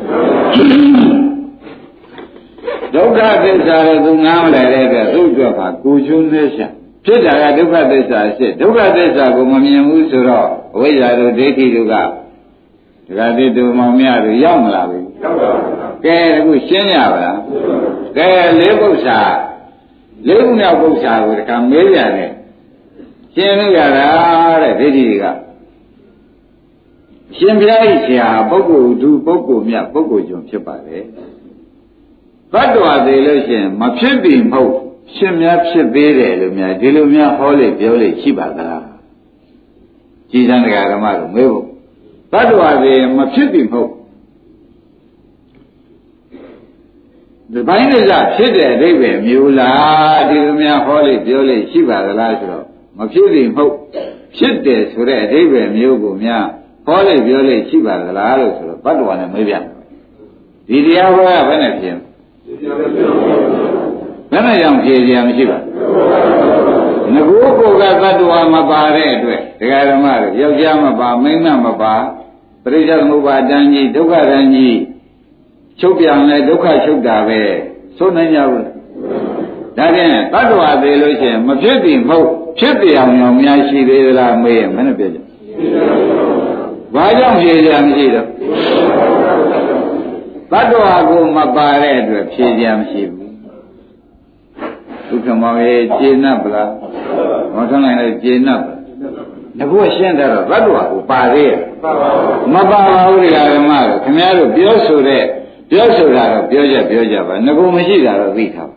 [2.95, 6.67] ဒုက္ခသစ္စာကိုသူနားမလဲတဲ့အတွက်သူ့အတွက်ပါကိုချုံးနေရှာ
[7.05, 11.95] ဖြစ်တာကဒုက္ခသစ္စာဖြစ်ဒုက္ခသစ္စာကိုမမြင်ဘူးဆိုတော့အဝိဇ္ဇာတို့ဒိဋ္ဌိတို့က
[13.09, 17.39] ဒကာတိတူမောင်မြတို့ရောက်မလာဘူးရောက်ပါဘူးကဲအခုရှင်းရပါလား
[18.17, 18.29] ကဲ
[18.61, 19.21] လေးပု္ပ္ပာ
[20.27, 22.33] လေးခုမြောက်ပု္ပ္ပာကိုတခါမေးရတယ်
[23.35, 24.09] ရှင်းလို့ရတာ
[24.63, 25.27] တဲ့ဒိဋ္ဌိတွေက
[27.37, 31.05] ရှင်ဘုရားကြီးဆရာပုဂ္ဂိုလ်သူပုဂ္ဂိုလ်မြတ်ပုဂ္ဂိုလ်ကျွန်ဖြစ်ပါတယ်
[32.53, 34.73] တတ္တဝါသေးလို့ရှိရင်မဖြစ်ပြီမဟုတ်
[35.17, 38.85] ရှင်များဖြစ်သေးတယ်လို့များဒီလိုများဟောလေပြောလေရှိပါသလား
[40.31, 41.68] ကြည်စံတရားဓမ္မတို့မေးဖို့
[42.33, 43.91] တတ္တဝါသေးမဖြစ်ပြီမဟုတ်
[47.53, 52.65] ဒီပိုင်းကိစ္စဖြစ်တဲ့အဓိပ္ပာယ်မျိုးလားဒီလိုများဟောလေပြောလေရှိပါသလားဆိုတော့
[52.99, 53.73] မဖြစ်ပြီမဟုတ်
[54.37, 56.45] ဖြစ်တယ်ဆိုတဲ့အဓိပ္ပာယ်မျိုးကိုများ
[56.87, 59.63] ဟောလေပြောလေရှိပါသလားလို့ဆိုတော့တတ္တဝါနဲ့မေးပြန်
[60.69, 61.97] ဒီတရားဟောရဘယ်နဲ့ဖြစ်
[64.31, 65.59] ဘယ်နဲ့ကြောင့်ဖြေစရာမရှိပါ
[67.15, 71.95] ငကိုးကိုကသတ္တဝါမပါတဲ့အတွက်ဒကာဓမ္မတို့ယောက်ျားမပါမိန်းမမပါ
[72.63, 74.79] ပရိစ္ဆေသမုပ္ပါဒံကြီးဒုက္ခဒံကြီး
[75.81, 77.41] ချုပ်ပြန်လဲဒုက္ခချုပ်တာပဲ
[77.97, 78.65] ဆိုနိုင်ကြဘူး
[79.77, 82.27] ဒါဖြင့်တတ္တဝါသေးလို့ရှိရင်မဖြစ်ပြီမဟုတ်
[82.59, 85.19] ဖြစ်တယ်အောင်ရောများရှိသေးသလားမေးရင်မနဲ့ပြောကြ
[86.95, 88.27] ဘာကြောင့်ဖြေစရာမရှိတော့
[90.53, 93.33] တတ္တဝါကိုမပါတဲ့အတွက်ဖြေစရာမရှိဘူး
[95.09, 96.71] ဒုက္ခမောင်ရဲ့ကျေနပ်ပလား
[97.55, 98.75] မောထနိုင်လည်းကျေနပ်ပါ
[99.59, 101.59] ငါကရှင်းတယ်တော့တတ္တဝါကိုပါသေးရဲ့
[102.55, 105.25] မပါပါဘူးဒီဓမ္မတို့ခင်ဗျားတို့ပြောဆိုတဲ့
[105.71, 108.71] ပြောဆိုတာတော့ပြောကြပြောကြပါငါကမရှိတာတော့သိထား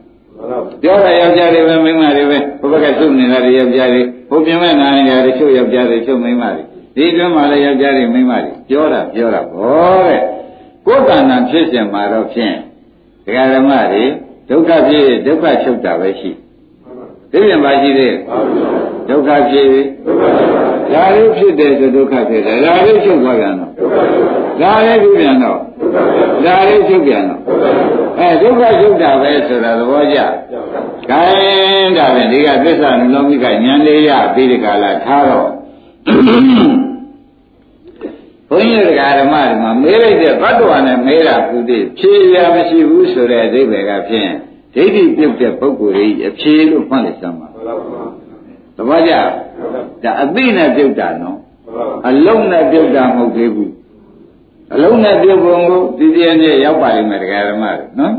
[0.82, 6.64] ပြောတာယောက်ျားတွေပဲမိန်းမတွေပဲဘုဘကစုနေတာတွေယောက်ျားတွေဘုပြင်မဲ့နာနေကြတယ်ချုပ်ယောက်ျားတွေချုပ်မိန်းမတွေ
[6.95, 10.22] ဒီတွင်းမှာလည်းယောက်ျားတွေမိန်းမတွေပြောတာပြောတာဘောတဲ့
[10.86, 12.56] ကိုယ်တဏ္ဍာဖြစ်စဉ်မှာတော့ဖြင့်
[13.26, 14.04] ဒကာဓမ္မတွေ
[14.49, 16.32] ဒုက္ခဖြစ်ဒုက္ခချုပ်တာပဲရှိ
[17.32, 18.16] ဒီပြန်ပါရှိသေး
[19.08, 19.82] ဒုက္ခဖြစ်ပြီ
[20.94, 23.72] ဒါလေးဖြစ်တယ်ဆိုဒုက္ခဖြစ်တယ်ဒါလေးချုပ်သွားပြန်တော့
[24.62, 25.60] ဒါလေးဖြစ်ပြန်တော့
[26.46, 27.40] ဒါလေးချုပ်ပြန်တော့
[28.20, 30.20] အဲဒုက္ခချုပ်တာပဲဆိုတာသဘောကျ
[31.10, 35.50] ခိုင်းဒါဖြင့်ဒီကသစ္စာနှလုံးကြီးကဉာဏ်လေးရပြီးဒီကလာထားတော့
[38.50, 44.32] ဘုန်းကြီးတရားဓမ္မတွေမှာမေးလိုက်တဲ့ဘတ်တော်နဲ့မေးတာကုသိဖြေရမရှိဘူးဆိုတဲ့အဓိပ္ပာယ်ကဖြင့်
[44.76, 47.57] ဒိဋ္ဌိပြုတ်တဲ့ပုဂ္ဂိုလ်ကြီးအဖြေလို့မှတ်လိုက်စမ်းပါသ
[48.89, 49.13] ဘောကျ
[50.03, 51.38] ဒါအသိနဲ့ပြုတ်တာနော်
[52.09, 53.74] အလုံးနဲ့ပြုတ်တာမဟုတ်သေးဘူး
[54.74, 58.13] အလုံးနဲ့ပြုတ်ပုံကိုဒီတည်းနဲ့ရောက်ပါလိမ့်မယ်တရားဓမ္မတွေနော်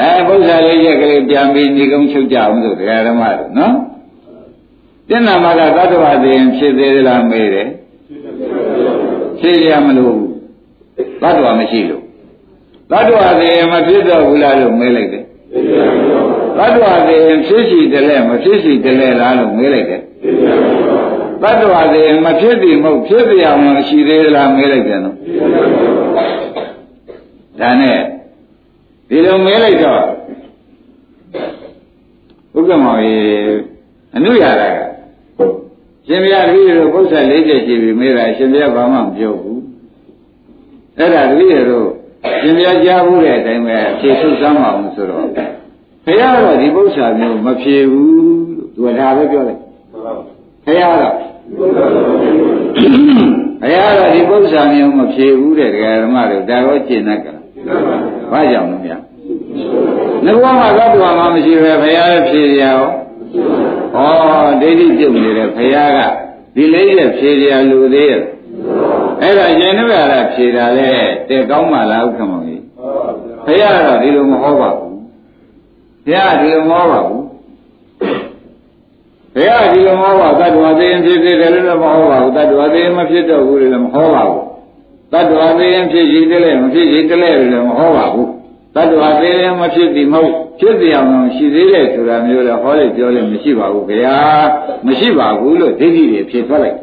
[0.00, 3.74] အဲဘုရားလေးရက်ကလေးပြန်ပြီးညီကုန်းချုပ်ကြအောင်ဆိုတရားဓမ္မတွေနော်
[5.10, 7.68] တဏ္ဍာမကသတ္တဝါသိရင်ဖြစ်သေးသလားမေးတယ်
[9.40, 10.14] ဖြစ်ရမလို့
[11.22, 12.05] သတ္တဝါမရှိလို့
[12.90, 15.24] သတ္တဝါသိရင်မဖြစ်တော့ဘူးလားလို့မေးလိုက်တယ်
[16.58, 20.00] သတ္တဝါသိရင်ဖြစ်စီတယ်လဲမဖြစ်စီတယ်လဲလားလို့မေးလိုက်တယ်
[21.42, 25.16] သတ္တဝါသိရင်မဖြစ်သည်မဟုတ်ဖြစ်ပြအောင်မရှိသေးလားမေးလိုက်တယ်နော်
[27.60, 27.98] ဒါနဲ့
[29.08, 30.02] ဒီလိုမေးလိုက်တော့
[32.56, 33.20] ဥက္ကမောင်ကြီး
[34.16, 34.78] အနုရတာက
[36.06, 39.62] ရှင်ဘုရားတပည့်တို့ပု္ပ္ပ၄ချက်ရှိပြီမေးတာရှင်ဘုရားဘာမှမပြောဘူး
[40.98, 41.88] အဲ့ဒါတပည့်တို့
[42.40, 45.18] ရှင်ဘုရားကြားဘူးတဲ့အတိုင်းပဲဖြေဆုစမ်းပါအောင်ဆိုတော့
[46.06, 48.10] ဘုရားတော့ဒီပု္ပ္ပာမျိုးမဖြေဘူး
[48.56, 49.60] လို့သူကဒါပဲပြောလိုက်
[50.66, 51.14] ဘုရားတော့
[51.56, 51.66] ဘု
[53.74, 57.40] ရားတော့ဒီပု္ပ္ပာမျိုးမဖြေဘူးတဲ့ဒကာဓမ္မတို့ဒါရောကျင့်တတ်ကြလား
[58.32, 58.96] ဘာကြောင့်လဲဗျာ
[60.24, 62.88] ငါကမှသတ္တဝါမှမရှိပဲဘုရားလည်းဖြေရအောင်
[63.96, 63.98] ဩ
[64.60, 65.98] ဒိဋ္ဌိပြုတ်နေတဲ့ဘုရားက
[66.54, 68.22] ဒီလေးရဲ့ဖြေရလူသေးရဲ့
[69.22, 70.90] အဲ့ဒါရှင်တို့ရတာဖြေတာလေ
[71.28, 72.62] တဲ့ကောင်းမှလားဥက္ကမောကြီး
[73.46, 74.96] ဘုရားတော့ဒီလိုမဟောပါဘူး
[76.06, 77.22] ဘုရားဒီလိုမဟောပါဘူး
[79.34, 84.42] ဘုရားဒီလိုမဟောပါတတ္တဝါသိရင်ဖြစ်ဖြစ်တယ်လို့မဟောပါဘူးတတ္တဝါသိရင်မဖြစ်တော့ဘူးလို့မဟောပါဘူး
[85.12, 88.28] တတ္တဝါသိရင်ဖြစ်ရှိတယ်လည်းမဖြစ်ရှိတယ်လည်းမဟောပါဘူး
[88.74, 94.18] တတ္တဝါသေးရင်မဖြစ်သည်မဟုတ်ဖြစ်သည်အောင်ရှိသေးတယ်ဆိုတာမျိုးလည်းဟောလိုက်ပြောလို့မရှိပါဘူးဗျာ
[94.86, 96.78] မရှိပါဘူးလို့ဒိဋ္ဌိတွေဖြေထွက်လိုက်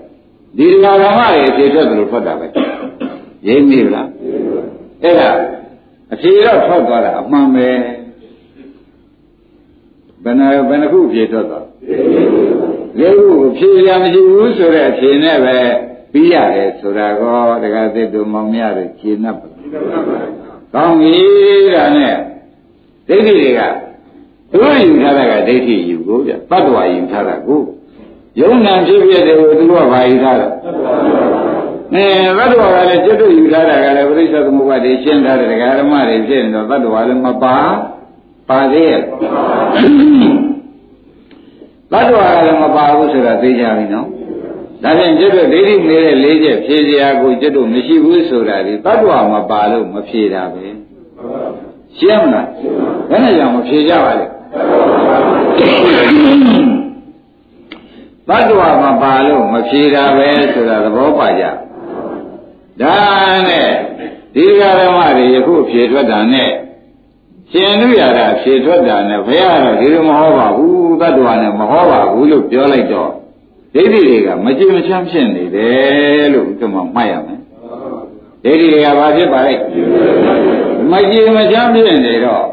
[0.57, 2.47] ဒီဓမ္မဓမ္မတွေဖြေထွက်တယ်လို့ထွက်တာပဲ
[3.47, 4.07] ရိပ်မိလား
[5.03, 5.29] အဲ့ဒါ
[6.13, 7.67] အဖြေတော့ထွက်သွားတာအမှန်ပဲ
[10.23, 11.65] ဘယ်နှဘယ်နှခုဖြေထွက်သွား
[12.99, 15.57] လေးခုဖြေရမရှိဘူးဆိုတဲ့အဖြေနဲ့ပဲ
[16.11, 19.47] ပြီးရတယ်ဆိုတာကောတက္ကသစ်တို့မောင်မြတွေခြေနှပ်ပါ
[20.73, 21.15] ကောင်းပြီ
[21.75, 22.15] ဒါနဲ့
[23.07, 23.61] ဒိဋ္ဌိတွေက
[24.51, 27.61] သူတို့ယူထားတာကဒိဋ္ဌိယူကိုဗျတတ္တဝါယူထားတာကို
[28.39, 30.47] ယုံနာဖြစ်ဖြစ်တယ်ကိုသူတို့ကဘာယူထားတာ
[31.93, 32.05] အဲ
[32.37, 37.55] တတ္တဝါကလည်းจิตတို့ယူထားတာကလည်းပရိစ္ဆေသမုပ္ပါဒ်ရှင်းထားတဲ့ဒကာရမတွေဖြစ်နေတော့တတ္တဝါလည်းမပါ
[38.49, 39.03] ပါသေးရဲ့တ
[41.99, 44.07] တ္တဝါကလည်းမပါဘူးဆိုတာသိကြပြီနော်
[44.83, 50.65] ဒါဖြင့်ကျွတ်တို့ဒိဋ္ဌိနေတဲ့လေးချက်ဖြေစရာကိုကျွတ်တို့မရှိဘူးဆိုတာဒီတ attva မပါလို့မဖြေတာပဲ
[51.97, 52.47] ရှင်းမလား
[53.09, 54.25] ဘယ်နဲ့ကြောင့်မဖြေကြပါလဲ
[58.29, 61.43] တ attva မပါလို့မဖြေတာပဲဆိုတာသဘောပါကြ
[62.81, 62.97] ဒါ
[63.47, 63.69] နဲ့
[64.35, 66.51] ဒီဃာရမတွေယခုဖြေထွက်တာနဲ့
[67.51, 73.11] ရှင်လူရတာဖြေထွက်တာနဲ့ဘုရားတော့ဒီလိုမဟောပါဘူးတ attva နဲ့မဟောပါဘူးလို့ပြောလိုက်တော့
[73.75, 77.39] ဒိဋ္ဌိတွေကမကြည်မချမ်းဖြစ်နေတယ်လို့ဒီမှာမှတ်ရမယ်
[78.43, 79.53] ဒိဋ္ဌိတွေကဘာဖြစ်ပါလဲ
[80.91, 82.45] မကြည်မချမ်းဖြစ်နေတော့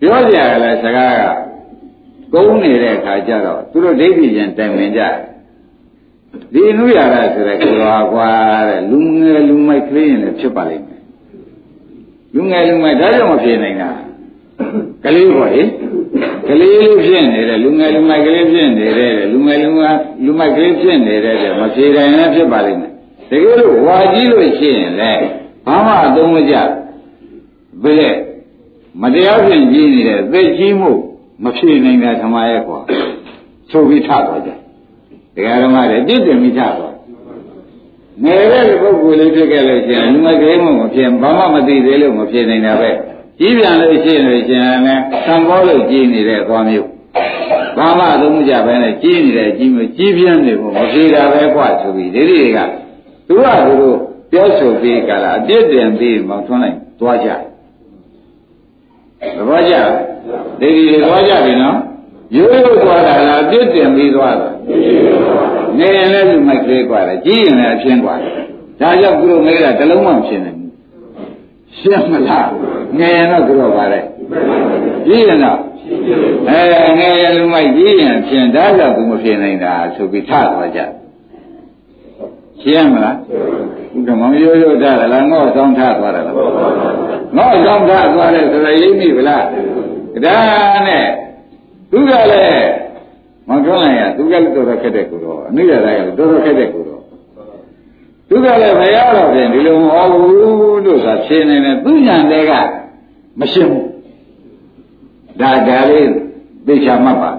[0.00, 1.43] ပြောကြရလဲစကားက
[2.34, 5.14] ကုန်းနေတဲ့အခါကျတော့သူတို့ဒိဋ္ဌိချင်းတိုင်ပင်ကြတယ်
[6.52, 8.30] ဒီအနုရတာဆိုတဲ့ကိုယ်တော်ကွာ
[8.68, 11.00] တဲ့လူငယ်လူမိုက်ကလေးရင်လည်းဖြစ်ပါလိမ့်မယ်
[12.34, 13.90] လူငယ်လူမိုက်ဒါကြောင့်မဖြစ်နိုင်တာ
[15.04, 15.62] ကလေးပေါ့လေ
[16.48, 19.80] ကလေးလေးဖြစ်နေတယ်လူငယ်လူမိုက်ကလေးဖြစ်နေတယ်လူငယ်လူမ
[20.24, 22.92] လူမိုက်ကလေးဖြစ်နေတဲ့မဖြေတိုင်းလည်းဖြစ်ပါလိမ့်မယ်
[23.30, 25.24] တကယ်လို့ဝါကြီးလို့ရှိရင်လည်း
[25.66, 26.54] ဘာမှအသုံးမကျ
[27.82, 28.14] ဘယ်
[29.00, 30.92] မတရားဖြင့်ကြီးနေတဲ့သိကြီးမှု
[31.42, 32.78] မဖြည့်နိုင်တာဓမ္မရဲ့ကွာ
[33.70, 34.50] ဆိုပြီးထသွားကြ
[35.36, 36.94] တရားဓမ္မတွေပြည့်တယ်မိထသွား
[38.24, 42.90] ငယ်တဲ့ပုဂ္ဂိုလ်လေးဖြစ်ခဲ့လို့ရှိရင်မကလေးမှမဖြစ်ဘာမှမသိသေးလို့မဖြစ်နိုင်တာပဲ
[43.38, 46.88] ကြီးပြန်လို့ရှိရင်လည်းသံဘောလို့ကြီးနေတဲ့အကွာမျိုး
[47.76, 52.58] ဘာမှသုံးကြပဲနဲ့ကြီးနေတယ်ကြီးမကြီးပြင်းနေဖို့မဖြေတာပဲကွာဆိုပြီးဒီဒီက
[53.28, 53.98] သူကသူတို့
[54.30, 57.30] ပြောဆိုပြီးကလာအပြစ်တင်ပြီးမှထွန်းလိုက်သွားကြ
[59.36, 60.13] သဘောကျလား
[60.59, 61.77] ဒီဒီတွေသွားကြပြီနော်
[62.35, 64.49] ရိုးရိုးသွားတာလားအပြစ်တင်ပြီးသွားတာ
[65.77, 68.33] နေရင်လည်းသူမိုက်သေးกว่าတယ်ကြီးရင်လည်းအပြင်းกว่าတယ်
[68.81, 70.71] ဒါကြောင့်သူတို့မဲတာတလုံးမှမဖြစ်နိုင်ဘူး
[71.77, 72.49] ရှင်းမလား
[72.97, 73.99] ငယ်ရင်တော့သူတော့ပါလေ
[75.05, 75.59] ကြီးရင်တော့
[76.49, 80.79] အဲငယ်ရလူမိုက်ကြီးရင်ဖြင့်ဒါကြောင့်သူမဖြစ်နိုင်တာဆိုပြီးထသွားကြ
[82.61, 83.15] ရှင်းမလား
[83.95, 89.45] ဥက္ကမောင်ရိုးရိုးထားတယ်လားငေါ့ဆောင်ထသွားတယ်လားငေါ့ဆောင်ထသွားတယ်ဆိုတော့ရိပ်မိဗလား
[90.24, 90.38] ဒါ
[90.86, 91.06] နဲ့
[91.90, 92.68] သူကလည်း
[93.48, 97.02] မောင်ကျောင်းလိုက်ရသူကလည်းတော်တော်ခက်တဲ့ကိုတော့အနည်းရတာကလည်းတော်တော်ခက်တဲ့ကိုတော့
[98.28, 102.52] သူကလည်းဘယ်ရောက်တော့ပြင်ဒီလိုမဟုတ်ဘူးလို့သာဖြေနေတယ်သူညာတဲ့က
[103.40, 103.88] မရှင်းဘူး
[105.40, 106.08] ဒါဒါလေး
[106.66, 107.30] သိချာမှတ်ပါ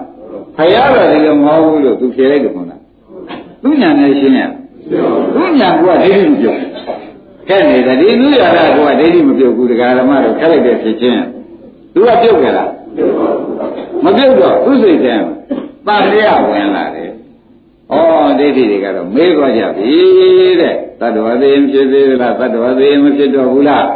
[0.56, 2.80] ဖယားတော်ဒီလိုမဟုတ်ဘူးလို့သူဖြေလိုက်တယ်ခွန်းလား
[3.62, 4.40] သူညာနဲ့ရှင်းရ
[5.34, 6.58] သူညာကဒိဋ္ဌိမပြုတ်
[7.48, 11.22] ခက်နေတယ်ဒီလူရတာကဒိဋ္ဌိမပြုတ်ဘူးတရားဓမ္မတော့ခက်လိုက်တဲ့ဖြစ်ချင်း
[11.96, 12.70] သူကပြုတ်ကြလား
[14.04, 15.14] မပြုတ်တော့သူစိတ်ထဲ
[15.86, 17.10] တန်တရားဝင်လာတယ်
[17.92, 17.96] ဩ
[18.38, 19.92] ဒိဋ္ဌိတွေကတော့မေးသွားကြပြီ
[20.60, 23.86] တဲ့တတ္တဝသေးဖြစ်သေးလားတတ္တဝသေးမဖြစ်တော့ဘူးလား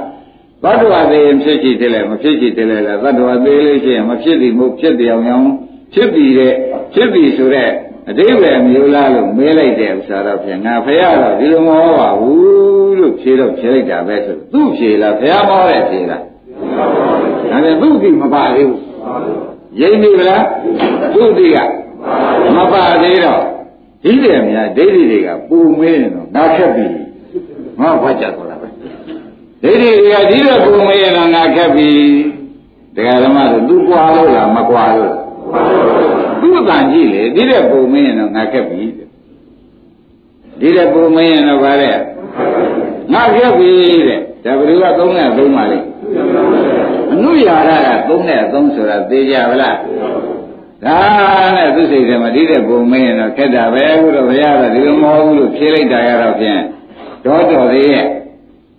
[0.64, 5.46] တတ္တဝသေးဖြစ်ရှိတယ်လေမဖြစ်ရှိတယ်လေတတ္တဝသေးလို့ရှိရင်မဖြစ်သည်မဟုတ်ဖြစ်တယ်အောင်အောင်
[5.94, 6.54] ဖြစ်ပြီးတဲ့
[6.94, 7.70] ဖြစ်ပြီးဆိုတဲ့
[8.10, 16.22] အတိပ္ပယ်မျိုးလားလို့မေးလိုက်တဲ့ဥစ္စာတော့ဖြင့်ငါဖះတော့ဒီလိုမဟုတ်ပါဘူးလို့ဖြေတော့ဖြေလိုက်တာပဲဆိုသူ့ဖြေလားဖះမောတဲ့ဖြေလား
[17.50, 18.80] ဒါနဲ့သူ့ဒီမပါသေးဘူး
[19.80, 20.44] ရိမ့်ပြီလား
[21.14, 21.56] သူ့ဒီက
[22.56, 23.42] မပါသေးတော့
[24.02, 26.86] ဒီတယ်များဒိဋ္ဌိတွေကပူမေးနေတော့ငါခက်ပြီ
[27.80, 28.68] ငါဘွားကြသွားတာပဲ
[29.62, 31.88] ဒိဋ္ဌိတွေကဒီတော့ပူမေးရင်တော့ငါခက်ပြီ
[32.96, 35.14] တရားဓမ္မတို့သူကွာလို့လားမကွာလို့
[36.40, 38.82] သူ့အတန်ကြည့်လေဒီတဲ့ပူမေးရင်တော့ငါခက်ပြီ
[40.60, 41.96] ဒီတဲ့ပူမေးရင်တော့ဗါတဲ့
[43.12, 43.70] ငါခက်ပြီ
[44.08, 45.86] တဲ့ဒါဘယ်သူကသုံးနဲ့သုံးပါလိမ့်
[47.12, 49.76] အနုရာရကသုံးနဲ့သုံးဆိုတာသိကြဗလား
[50.84, 50.98] ဒါ
[51.56, 56.60] နဲ့သူစိတ်ထဲမှာဒီတဲ့ပုံမင်းရင်တော့ခက်တာပဲအခုတော့ဘုရားကဒီလိုမဟုတ်ဘူးလို့ဖြေလိုက်တာရတော့ဖြင့်
[57.26, 58.06] တော့တော်သေးရဲ့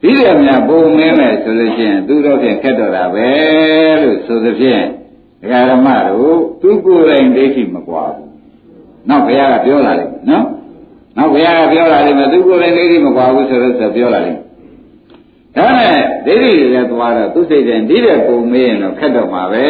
[0.01, 3.29] ဒီတဲ့မြတ်ပုံမင်းမယ်ဆိုလို့ရှိရင်သူတော့ဖြင့်ခက်တော့တာပဲ
[4.01, 4.83] လို့ဆိုသဖြင့်
[5.41, 8.29] ဒကာရမတို့သူကိုယ်တိုင်ဒိဋ္ဌိမကွာဘူး
[9.09, 10.45] နောက်ဘုရားကပြောလာလိမ့်မယ်နော်
[11.17, 14.50] နောက်ဘုရားကပြောလာလိမ့်မယ်သူကိုယ်တိုင်ဒိဋ္ဌိမကွာဘူးဆိုတော့ဆိုပြောလာလိမ့်မယ်
[15.55, 19.65] ဒါနဲ့ဒိဋ္ဌိတွေလည်းသွားတော့သူစိတ်ထဲဒီတဲ့ပုံမေးရင်တော့ခက်တော့မှာပဲ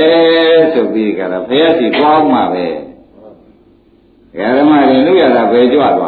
[0.74, 2.66] ဆိုပြီးကြတော့ဘုရားရှိသွားမှာပဲ
[4.58, 6.02] ဓမ္မတွေလူရတာပဲကြွသွားဘ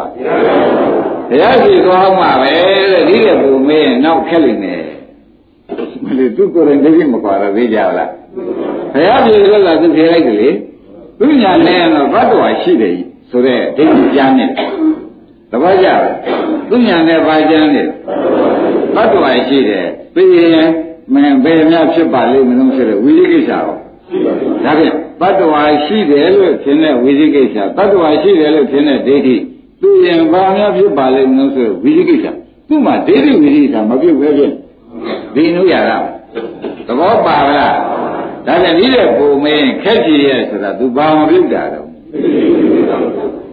[1.40, 2.50] ရားရှိသွားမှာပဲ
[2.92, 4.82] တဲ့ဒီတဲ့ပုံမေးရင်နောက်ခက်လိမ့်မယ်
[6.04, 8.10] မလို့သူကိုယ်ရင်ဒိဋ္ဌိမကွာတော့သိကြလား
[8.94, 10.50] ဘုရားပြေလို့ကသူဖြေလိုက်တယ်လေ
[11.18, 12.96] သူညာနဲ့တော့ဘတ်တော်ရှိတယ်
[13.30, 14.68] ဆိုတဲ့ဒိဋ္ဌိကြားနေတယ်
[15.50, 16.00] သဘောကျလား
[16.70, 17.84] သူညာနဲ့ဘာကျမ်းလဲ
[18.96, 20.68] ဘတ်တော်ရှိတယ်ပြီးရင်
[21.14, 23.62] မင်းဘယ်များဖြစ်ပါလိမ့်မလို့ဆိုတဲ့ဝိသိကိစ္စရော
[24.64, 29.36] ဒါဖြင့်ဘတ်တော်ရှိတယ်လို့ထင်တဲ့ဝိသိကိစ္စဘတ်တော်ရှိတယ်လို့ထင်တဲ့ဒိဋ္ဌိ
[29.80, 32.26] ပြီးရင်ဘာများဖြစ်ပါလိမ့်မလို့ဆိုတဲ့ဝိသိကိစ္စ
[32.68, 34.52] သူ့မှာဒိဋ္ဌိဝိသိကိစ္စမပြုတ်ပဲဖြင့်
[35.34, 35.98] ဒီနုရတာ
[36.86, 37.76] သဘောပါလား
[38.46, 41.88] ဒါကြောင့်ဒီတဲ့ပုံမင်းခက်ကြည့်ရဲ့ဆိုတာ तू ဘာမပြုတ်တာတော့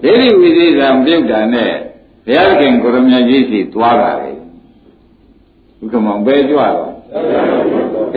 [0.04, 1.72] ဒိဋ္ဌိဝိသေသမပြုတ်တာနဲ့
[2.26, 4.32] ဘုရားခင်ကိုရမကြီးစီသွားတာလေ
[5.82, 6.88] ဥက္ကမောင်ပဲကြွတော့ဘု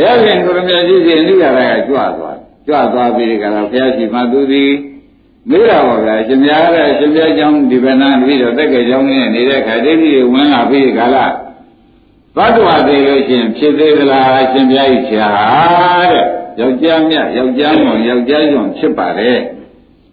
[0.02, 4.72] ရားရှင်ကိုရမကြီးရှင်လူရတာကကြွသွားကြွသွားပြီးဒီကရဘုရားရှင်မှသူသည်
[5.50, 11.26] မေးတာပါဗျာရှင်များတဲ့ရှင်များကြောင့်ဒီဗနာပြီးတော့တက်ကကြောင်းနဲ့နေတဲ့ခါတည်းကြီးဝင်လာပြီးကလာ
[12.36, 15.28] သတ္တဝါသေးလို့ရှင်ဖြစ်သေးသလားရှင်ပြားကြီးချာ
[16.10, 16.24] တဲ့
[16.60, 19.32] ယောက်ျားမြတ်ယောက်ျားမောင်ယောက်ျားညွန်ဖြစ်ပါလေ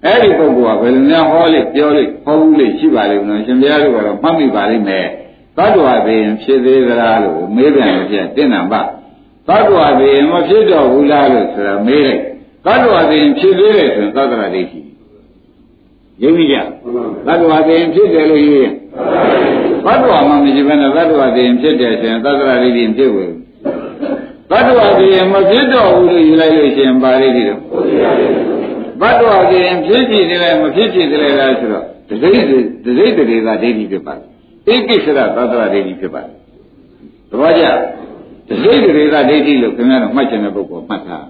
[0.05, 5.07] အဲ့ဒီပုဂ္ဂိုလ်ကဘယ်လိုများဟောလိပြောလိဟောဘူးလိရှိပါလိမ့်မလို့ရှင်ပြားတို့ကတော့မှတ်မိပါလိမ့်မယ်
[5.57, 8.81] သတ္တဝါသေးရင်ဖြစ်သေးသလားလို့မေးပြန်လို့ပြတင့်နံပါ
[9.47, 12.21] သတ္တဝါသေးရင်မဖြစ်တော့ဘူးလားလို့ဆိုတာမေးလိုက်
[12.65, 14.79] သတ္တဝါသေးရင်ဖြစ်သေးတယ်ဆိုရင်သတ္တရာဒိဋ္ဌိ
[16.23, 16.57] ယုံကြည်ကြ
[17.25, 18.73] သတ္တဝါသေးရင်ဖြစ်တယ်လို့ယူရင်
[19.85, 23.31] သတ္တဝါမှမရှိဘဲနဲ့သတ္တဝါသေးရင်ဖြစ်တယ်ဆိုရင်သတ္တရာဒိဋ္ဌိဖြစ်ဝင်
[24.51, 27.61] ဘတ်တော်ပြရင်မဖြစ်တော့ဘူးလို့ယူလိုက်လို့ရှိရင်ပါဠိတိတော့
[29.01, 32.45] ဘတ်တော်ပြရင်ဖြစ်ကြည့်တယ်လည်းမဖြစ်ကြည့်တယ်လားဆိုတော့တစိမ့်
[32.85, 34.30] တစိမ့်တရေသာဒိဋ္ဌိဖြစ်ပါတယ်
[34.69, 36.35] ဧကိစ္စရသတ္တဝဒိဋ္ဌိဖြစ်ပါတယ်
[37.29, 37.63] သဘောကျ
[38.47, 41.25] တစိမ့်တရေသာဒိဋ္ဌိလို့ခင်ဗျားတို့မှတ်ချင်တဲ့ပုဂ္ဂိုလ်မှတ်ထား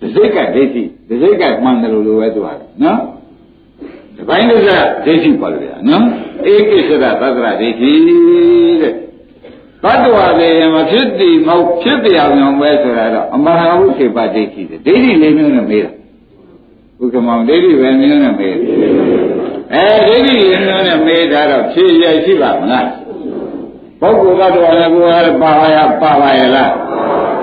[0.00, 2.52] တစိမ့်ကဒိဋ္ဌိတစိမ့်ကမှန်တယ်လို့လိုပဲသူဟာ
[2.82, 3.00] နော်
[4.16, 4.70] ဒီပိုင်းလို့က
[5.04, 6.04] ဒိဋ္ဌိပါလို့ရနော်
[6.52, 8.94] ဧကိစ္စရသတ္တဝဒိဋ္ဌိတဲ့
[9.82, 15.92] တတ္တဝါတွေမဖြစ်တည်မဟုတ်ဖြစ်တရားမြောင်ပဲဆိုတာတော့အမဟာဝိခေပဒိဋ္ဌိတယ်ဒိဋ္ဌိလေးမျိုးနဲ့မေးတာ
[17.00, 19.39] ဥက္ကမောင်ဒိဋ္ဌိပဲမျိုးနဲ့မေးတယ်
[19.74, 22.88] အဲဒိဋ္ဌိလေးမျိုးနဲ့မေးတာတော့ဖြည့်ရရှိပါမလား
[24.00, 26.72] ပုဂ္ဂိုလ်တ attva လည်းကိုယ်ကပါပါရပါပါရလား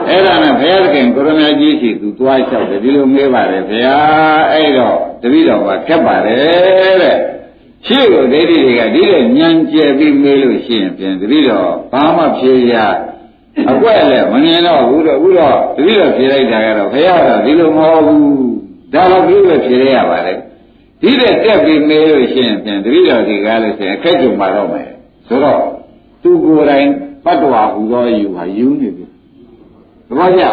[0.10, 3.98] အဲ့ဒါနဲ့ဘုရားသခင်ကိုရမကြီးရှိသူသွားလျှောက်တယ်ဒီလိုမေးပါတယ်ဗျာ
[4.54, 6.38] အဲ့တော့တပည့်တော်ကခက်ပါတယ်
[7.02, 7.18] တဲ့
[7.86, 12.94] ရှေ့ကိုဒိဋ္ဌိတွေကဒီတဲ့ညံကျဲပြီးမေးလို့ရှိရင်ပြန်တပည့်တော်ဘာမှဖြေရဟ
[13.72, 18.24] အကွက်လည်းမမြင်တော့ဘူးတော့ဘူးတော့တတိတော့ဖြေလိုက်တာကတော့ဘုရားကဒီလိုမဟုတ်ဘူး
[18.94, 20.34] ဒါတော့ဒီလိုဖြေရရပါလေ
[21.02, 24.90] ဒီတဲ့တက်ပြီးမေးလို့ရှိရင်ပြန်တတိတော်ဒီကားလို့ရှိရင်အခက်ကြုံပါတော့မယ်
[25.28, 25.62] ဆိုတော့
[26.24, 26.88] သူကိုယ်တိုင်
[27.26, 29.06] ပတ္တဝါဟူသောယူဟာယူနေပြီ
[30.08, 30.44] သဘောကျ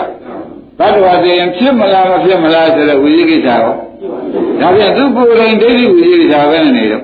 [0.79, 3.73] ပတ္တဝါသိရင်ဖြစ်မလားမဖြစ်မလားဆိုတော့ဝိသိကိစ္စရော
[4.61, 7.03] ဒါပြန်သူကိုယ်တိုင်ဒိဋ္ဌိဝိသိကိစ္စပဲနေတော့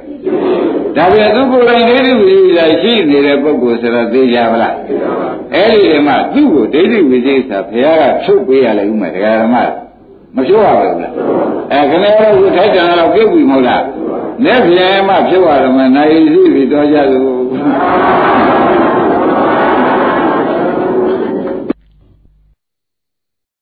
[0.97, 4.75] ဒါပြန်သူကိုယ်တိုင်ဒိဋ္ဌိဝိသိကိစ္စရှိနေတဲ့ပုဂ္ဂိုလ်ဆိုတော့သိကြပါလား
[5.55, 9.57] အဲ့ဒီဓမ္မသူ့ကိုဒိဋ္ဌိဝိသိကိစ္စဘုရားကထုတ်ပေးရလိမ့်ဦးမယ်တရားဓမ္မ
[10.37, 11.13] မပြောရပါဘူးလား
[11.73, 13.85] အဲခဏတော့ဝိထိုက်တန်တော့ပြုတ်ပြီမဟုတ်လား
[14.45, 17.31] လက်ပြန်မှဖြစ်သွားတယ်မနိုင်စီပြီးတော့ကြလို့